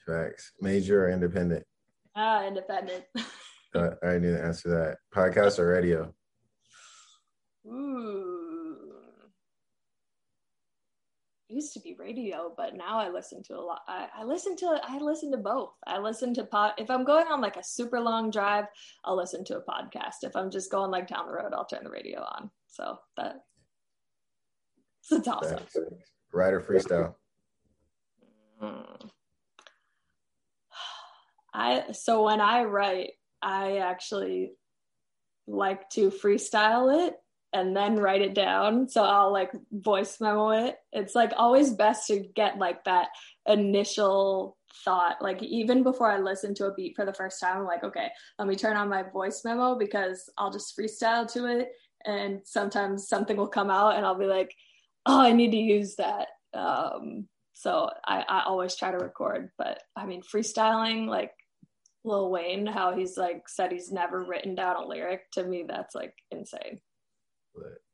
Tracks, 0.05 0.53
major 0.61 1.05
or 1.05 1.11
independent? 1.11 1.65
Ah, 2.17 2.47
independent. 2.47 3.05
uh, 3.75 3.91
I 4.03 4.15
need 4.15 4.33
to 4.33 4.43
answer 4.43 4.71
that. 4.71 4.97
Podcast 5.15 5.59
or 5.59 5.69
radio? 5.69 6.15
Ooh 7.67 8.48
used 11.49 11.73
to 11.73 11.81
be 11.81 11.97
radio, 11.99 12.53
but 12.57 12.77
now 12.77 12.99
I 12.99 13.09
listen 13.09 13.43
to 13.45 13.55
a 13.55 13.61
lot. 13.61 13.81
I, 13.89 14.09
I 14.19 14.25
listen 14.25 14.57
to 14.57 14.81
I 14.83 14.99
listen 14.99 15.31
to 15.33 15.39
both. 15.39 15.71
I 15.87 15.99
listen 15.99 16.35
to 16.35 16.45
pod. 16.45 16.73
If 16.79 16.91
I'm 16.91 17.05
going 17.05 17.27
on 17.27 17.41
like 17.41 17.57
a 17.57 17.65
super 17.65 18.01
long 18.01 18.31
drive, 18.31 18.67
I'll 19.05 19.17
listen 19.17 19.45
to 19.47 19.57
a 19.57 19.63
podcast. 19.63 20.23
If 20.23 20.37
I'm 20.37 20.51
just 20.51 20.71
going 20.71 20.91
like 20.91 21.09
down 21.09 21.27
the 21.27 21.33
road, 21.33 21.53
I'll 21.55 21.65
turn 21.65 21.85
the 21.85 21.91
radio 21.91 22.21
on. 22.21 22.51
So 22.69 22.99
that 23.17 23.37
it's 25.11 25.29
awesome. 25.29 25.61
Writer 26.33 26.61
freestyle. 26.61 27.15
Mm. 28.63 29.11
I 31.55 31.93
so 31.93 32.25
when 32.25 32.41
I 32.41 32.65
write, 32.65 33.13
I 33.41 33.79
actually 33.79 34.53
like 35.47 35.89
to 35.91 36.11
freestyle 36.11 37.09
it 37.09 37.15
and 37.59 37.77
then 37.77 37.97
write 37.97 38.23
it 38.23 38.35
down. 38.35 38.89
So 38.89 39.03
I'll 39.03 39.33
like 39.33 39.51
voice 39.73 40.21
memo 40.21 40.51
it. 40.51 40.77
It's 40.93 41.15
like 41.15 41.33
always 41.37 41.73
best 41.73 42.07
to 42.07 42.21
get 42.21 42.59
like 42.59 42.85
that 42.85 43.09
initial 43.47 44.57
thought. 44.85 45.21
Like 45.21 45.43
even 45.43 45.83
before 45.83 46.11
I 46.11 46.19
listen 46.19 46.55
to 46.57 46.67
a 46.67 46.75
beat 46.75 46.95
for 46.97 47.05
the 47.05 47.13
first 47.13 47.41
time, 47.41 47.59
I'm 47.59 47.67
like, 47.67 47.85
okay, 47.85 48.09
let 48.39 48.49
me 48.49 48.57
turn 48.57 48.77
on 48.77 48.89
my 48.89 49.03
voice 49.03 49.43
memo 49.45 49.77
because 49.77 50.31
I'll 50.39 50.53
just 50.53 50.79
freestyle 50.79 51.31
to 51.33 51.47
it. 51.47 51.71
And 52.05 52.41
sometimes 52.45 53.09
something 53.09 53.37
will 53.37 53.49
come 53.49 53.71
out 53.71 53.97
and 53.97 54.07
I'll 54.07 54.19
be 54.19 54.27
like, 54.27 54.55
oh, 55.07 55.21
I 55.21 55.33
need 55.33 55.51
to 55.51 55.57
use 55.57 55.97
that. 55.97 56.29
Um, 56.55 57.27
so 57.55 57.91
I, 58.07 58.25
I 58.29 58.45
always 58.47 58.77
try 58.77 58.93
to 58.93 58.99
record. 58.99 59.51
But 59.59 59.83
I 59.97 60.07
mean, 60.07 60.23
freestyling, 60.23 61.09
like 61.09 61.33
Lil 62.05 62.31
Wayne, 62.31 62.67
how 62.67 62.95
he's 62.95 63.17
like 63.17 63.49
said 63.49 63.73
he's 63.73 63.91
never 63.91 64.25
written 64.25 64.55
down 64.55 64.77
a 64.77 64.87
lyric 64.87 65.31
to 65.33 65.43
me, 65.43 65.65
that's 65.67 65.95
like 65.95 66.15
insane 66.31 66.81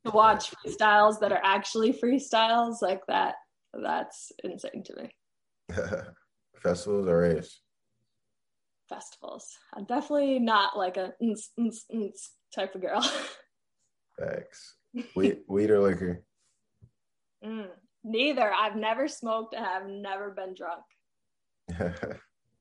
to 0.05 0.11
watch 0.12 0.53
freestyles 0.53 1.20
that 1.20 1.33
are 1.33 1.40
actually 1.42 1.92
freestyles 1.92 2.83
like 2.83 3.00
that 3.09 3.35
that's 3.72 4.31
insane 4.44 4.85
to 4.85 4.94
me. 4.96 5.11
Festivals 6.62 7.09
or 7.09 7.18
raves 7.18 7.61
festivals. 8.88 9.46
I'm 9.74 9.85
definitely 9.85 10.38
not 10.38 10.77
like 10.77 10.96
a 10.96 11.12
type 12.55 12.74
of 12.74 12.81
girl. 12.81 13.03
Thanks. 14.18 14.77
weed, 15.16 15.38
weed 15.48 15.70
or 15.70 15.81
liquor? 15.81 16.22
Mm, 17.44 17.68
neither. 18.05 18.53
I've 18.53 18.77
never 18.77 19.09
smoked 19.09 19.55
and 19.55 19.64
i've 19.64 19.88
never 19.88 20.31
been 20.31 20.55
drunk. 20.55 20.85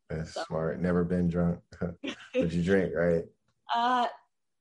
That's 0.10 0.34
so. 0.34 0.44
smart. 0.48 0.82
Never 0.82 1.04
been 1.04 1.28
drunk. 1.28 1.60
But 1.80 2.52
you 2.52 2.63
drink 2.63 2.94
right? 2.96 3.26
Uh 3.74 4.08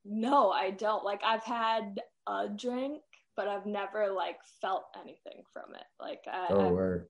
no 0.04 0.50
i 0.50 0.70
don't. 0.70 1.04
Like 1.04 1.22
i've 1.24 1.44
had 1.44 2.00
a 2.26 2.48
drink, 2.48 3.02
but 3.36 3.48
I've 3.48 3.66
never 3.66 4.10
like 4.12 4.38
felt 4.60 4.84
anything 5.00 5.42
from 5.52 5.74
it. 5.74 5.84
Like 6.00 6.20
I, 6.30 6.46
oh, 6.50 6.68
I, 6.68 6.70
word. 6.70 7.06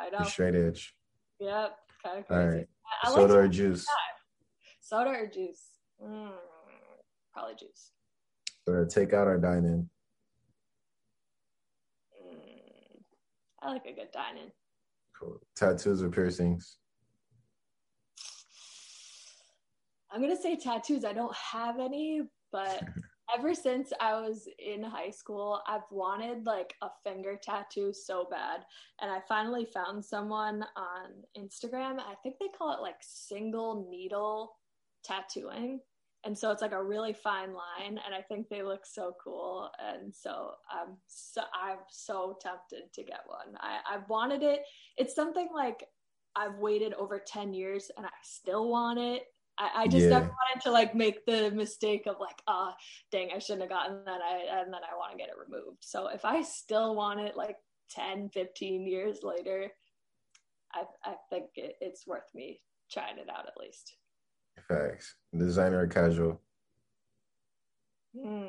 I 0.00 0.10
don't 0.10 0.26
straight 0.26 0.54
edge. 0.54 0.94
Yep, 1.40 1.76
kind 2.04 2.18
of 2.18 2.26
crazy. 2.26 2.40
All 2.40 2.48
right. 2.48 2.68
I, 3.04 3.08
I 3.08 3.14
Soda 3.14 3.34
like 3.34 3.44
or 3.44 3.48
juice? 3.48 3.86
Soda 4.80 5.10
or 5.10 5.26
juice? 5.26 5.62
Mm, 6.02 6.30
probably 7.32 7.54
juice. 7.58 7.92
Or 8.66 8.84
take 8.86 9.12
out 9.12 9.26
or 9.26 9.38
dine 9.38 9.64
in? 9.64 9.88
Mm, 12.24 13.02
I 13.62 13.70
like 13.70 13.86
a 13.86 13.92
good 13.92 14.10
dine 14.12 14.38
in. 14.38 14.50
Cool. 15.18 15.40
Tattoos 15.56 16.02
or 16.02 16.10
piercings? 16.10 16.78
I'm 20.10 20.22
gonna 20.22 20.40
say 20.40 20.56
tattoos. 20.56 21.04
I 21.04 21.12
don't 21.12 21.34
have 21.36 21.78
any, 21.80 22.22
but 22.50 22.82
ever 23.36 23.54
since 23.54 23.92
I 24.00 24.14
was 24.20 24.48
in 24.58 24.82
high 24.82 25.10
school, 25.10 25.60
I've 25.66 25.90
wanted 25.90 26.46
like 26.46 26.74
a 26.82 26.88
finger 27.04 27.38
tattoo 27.42 27.92
so 27.92 28.26
bad. 28.30 28.60
And 29.00 29.10
I 29.10 29.20
finally 29.28 29.66
found 29.66 30.04
someone 30.04 30.64
on 30.76 31.10
Instagram. 31.36 31.98
I 31.98 32.14
think 32.22 32.36
they 32.38 32.48
call 32.56 32.74
it 32.74 32.82
like 32.82 32.96
single 33.00 33.88
needle 33.90 34.56
tattooing. 35.04 35.80
And 36.24 36.36
so 36.36 36.50
it's 36.50 36.62
like 36.62 36.72
a 36.72 36.82
really 36.82 37.12
fine 37.12 37.54
line. 37.54 38.00
And 38.04 38.14
I 38.14 38.22
think 38.22 38.48
they 38.48 38.62
look 38.62 38.84
so 38.84 39.14
cool. 39.22 39.70
And 39.78 40.12
so 40.14 40.52
I'm 40.70 40.96
so, 41.06 41.42
I'm 41.54 41.78
so 41.88 42.36
tempted 42.40 42.92
to 42.92 43.02
get 43.02 43.20
one. 43.26 43.56
I, 43.60 43.78
I've 43.88 44.08
wanted 44.08 44.42
it. 44.42 44.62
It's 44.96 45.14
something 45.14 45.48
like 45.54 45.84
I've 46.34 46.56
waited 46.58 46.94
over 46.94 47.22
10 47.24 47.52
years 47.52 47.90
and 47.96 48.06
I 48.06 48.10
still 48.22 48.68
want 48.68 48.98
it 48.98 49.24
I, 49.58 49.82
I 49.82 49.88
just 49.88 50.04
yeah. 50.04 50.10
never 50.10 50.26
wanted 50.26 50.62
to 50.62 50.70
like 50.70 50.94
make 50.94 51.26
the 51.26 51.50
mistake 51.50 52.06
of 52.06 52.16
like, 52.20 52.40
ah, 52.46 52.70
oh, 52.70 52.74
dang, 53.10 53.30
I 53.34 53.38
shouldn't 53.38 53.62
have 53.62 53.70
gotten 53.70 54.04
that. 54.04 54.20
I 54.22 54.60
and 54.60 54.72
then 54.72 54.80
I 54.90 54.96
want 54.96 55.12
to 55.12 55.18
get 55.18 55.28
it 55.28 55.34
removed. 55.36 55.78
So 55.80 56.08
if 56.08 56.24
I 56.24 56.42
still 56.42 56.94
want 56.94 57.20
it 57.20 57.36
like 57.36 57.56
10, 57.90 58.30
15 58.30 58.86
years 58.86 59.18
later, 59.22 59.72
I 60.72 60.84
I 61.04 61.14
think 61.30 61.46
it, 61.56 61.76
it's 61.80 62.06
worth 62.06 62.32
me 62.34 62.60
trying 62.90 63.18
it 63.18 63.28
out 63.28 63.46
at 63.46 63.60
least. 63.60 63.96
Facts. 64.68 65.14
Designer 65.36 65.82
or 65.82 65.86
casual? 65.86 66.40
Hmm. 68.16 68.46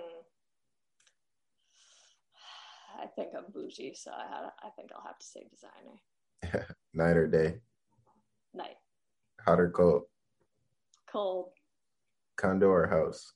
I 3.02 3.06
think 3.16 3.30
I'm 3.38 3.52
bougie, 3.52 3.94
so 3.96 4.12
I 4.12 4.28
had. 4.28 4.50
I 4.64 4.70
think 4.76 4.92
I'll 4.94 5.06
have 5.06 5.20
to 5.20 5.26
say 5.26 5.46
designer. 5.50 6.66
Night 6.94 7.18
or 7.18 7.28
day? 7.28 7.60
Night. 8.54 8.78
Hot 9.46 9.60
or 9.60 9.70
cold? 9.70 10.04
Cold. 11.12 11.50
Condo 12.38 12.68
or 12.68 12.88
house? 12.88 13.34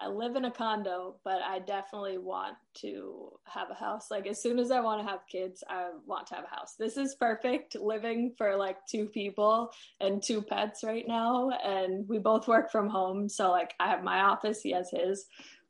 I 0.00 0.06
live 0.06 0.36
in 0.36 0.44
a 0.44 0.50
condo, 0.50 1.16
but 1.24 1.42
I 1.42 1.58
definitely 1.58 2.18
want 2.18 2.54
to 2.82 3.32
have 3.46 3.68
a 3.70 3.74
house. 3.74 4.12
Like 4.12 4.28
as 4.28 4.40
soon 4.40 4.60
as 4.60 4.70
I 4.70 4.80
want 4.80 5.00
to 5.04 5.10
have 5.10 5.26
kids, 5.30 5.64
I 5.68 5.88
want 6.06 6.28
to 6.28 6.36
have 6.36 6.44
a 6.44 6.54
house. 6.54 6.74
This 6.78 6.96
is 6.96 7.16
perfect 7.16 7.74
living 7.74 8.32
for 8.38 8.56
like 8.56 8.76
two 8.88 9.06
people 9.06 9.72
and 10.00 10.22
two 10.22 10.40
pets 10.40 10.84
right 10.84 11.06
now 11.08 11.50
and 11.64 12.08
we 12.08 12.18
both 12.18 12.46
work 12.46 12.70
from 12.70 12.88
home, 12.88 13.28
so 13.28 13.50
like 13.50 13.74
I 13.80 13.88
have 13.88 14.04
my 14.04 14.20
office, 14.20 14.60
he 14.60 14.70
has 14.70 14.90
his, 14.90 15.26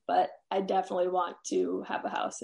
but 0.07 0.29
I 0.51 0.61
definitely 0.61 1.09
want 1.09 1.37
to 1.47 1.85
have 1.89 2.05
a 2.05 2.11
house. 2.11 2.43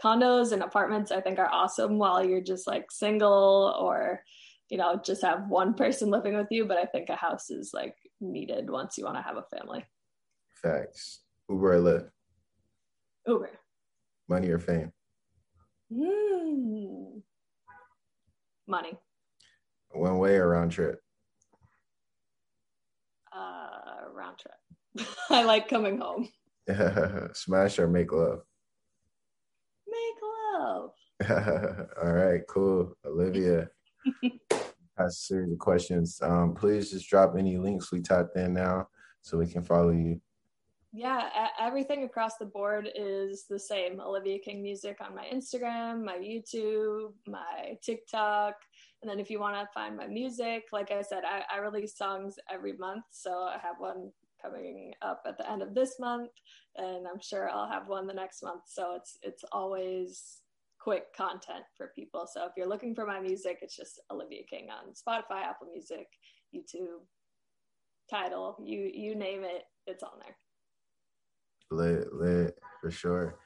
Condos 0.00 0.52
and 0.52 0.62
apartments 0.62 1.10
I 1.10 1.20
think 1.20 1.40
are 1.40 1.50
awesome 1.50 1.98
while 1.98 2.24
you're 2.24 2.40
just 2.40 2.68
like 2.68 2.92
single 2.92 3.76
or 3.80 4.22
you 4.68 4.76
know, 4.76 5.00
just 5.02 5.22
have 5.22 5.48
one 5.48 5.74
person 5.74 6.10
living 6.10 6.36
with 6.36 6.48
you, 6.50 6.66
but 6.66 6.76
I 6.76 6.84
think 6.84 7.08
a 7.08 7.16
house 7.16 7.50
is 7.50 7.70
like 7.72 7.96
needed 8.20 8.70
once 8.70 8.98
you 8.98 9.04
want 9.04 9.16
to 9.16 9.22
have 9.22 9.36
a 9.36 9.56
family. 9.56 9.84
Facts. 10.62 11.20
Uber 11.48 11.74
or 11.74 11.80
Lyft? 11.80 12.10
Uber. 13.26 13.50
Money 14.28 14.48
or 14.48 14.58
fame? 14.58 14.92
Mm. 15.92 17.22
Money. 18.66 18.98
One 19.90 20.18
way 20.18 20.36
or 20.36 20.48
round 20.48 20.72
trip? 20.72 21.00
Uh, 23.34 24.10
round 24.12 24.36
trip. 24.38 25.08
I 25.30 25.44
like 25.44 25.68
coming 25.68 25.98
home. 25.98 26.28
Smash 27.32 27.78
or 27.78 27.88
make 27.88 28.12
love? 28.12 28.40
Make 29.86 30.22
love. 30.60 30.90
All 32.02 32.12
right, 32.12 32.42
cool. 32.48 32.94
Olivia, 33.06 33.70
a 34.98 35.10
series 35.10 35.52
of 35.52 35.58
questions. 35.58 36.20
Um, 36.22 36.54
please 36.54 36.90
just 36.90 37.08
drop 37.08 37.34
any 37.38 37.56
links 37.56 37.92
we 37.92 38.00
typed 38.00 38.36
in 38.36 38.54
now 38.54 38.88
so 39.22 39.38
we 39.38 39.46
can 39.46 39.62
follow 39.62 39.90
you 39.90 40.20
yeah, 40.92 41.28
everything 41.60 42.04
across 42.04 42.38
the 42.38 42.46
board 42.46 42.88
is 42.94 43.44
the 43.48 43.58
same. 43.58 44.00
Olivia 44.00 44.38
King 44.38 44.62
Music 44.62 44.96
on 45.00 45.14
my 45.14 45.26
Instagram, 45.32 46.02
my 46.02 46.16
YouTube, 46.16 47.12
my 47.26 47.76
TikTok. 47.82 48.54
And 49.02 49.10
then 49.10 49.20
if 49.20 49.28
you 49.28 49.38
want 49.38 49.54
to 49.56 49.68
find 49.74 49.96
my 49.96 50.06
music, 50.06 50.64
like 50.72 50.90
I 50.90 51.02
said, 51.02 51.24
I, 51.24 51.42
I 51.54 51.58
release 51.58 51.96
songs 51.96 52.36
every 52.50 52.72
month. 52.72 53.04
So 53.10 53.30
I 53.30 53.58
have 53.62 53.76
one 53.78 54.10
coming 54.40 54.94
up 55.02 55.22
at 55.26 55.36
the 55.36 55.50
end 55.50 55.62
of 55.62 55.74
this 55.74 56.00
month, 56.00 56.30
and 56.76 57.06
I'm 57.06 57.20
sure 57.20 57.50
I'll 57.50 57.68
have 57.68 57.88
one 57.88 58.06
the 58.06 58.14
next 58.14 58.42
month. 58.42 58.62
So 58.66 58.94
it's 58.96 59.18
it's 59.22 59.44
always 59.52 60.38
quick 60.88 61.14
content 61.16 61.64
for 61.76 61.92
people. 61.94 62.26
So 62.32 62.44
if 62.44 62.52
you're 62.56 62.68
looking 62.68 62.94
for 62.94 63.06
my 63.06 63.20
music, 63.20 63.58
it's 63.62 63.76
just 63.76 64.00
Olivia 64.10 64.42
King 64.48 64.68
on 64.70 64.92
Spotify, 64.94 65.42
Apple 65.42 65.68
Music, 65.72 66.06
YouTube, 66.54 67.02
Tidal, 68.10 68.56
you 68.64 68.90
you 68.92 69.14
name 69.14 69.44
it, 69.44 69.64
it's 69.86 70.02
on 70.02 70.18
there 70.20 70.36
lit, 71.70 72.12
lit 72.12 72.58
for 72.80 72.90
sure. 72.90 73.38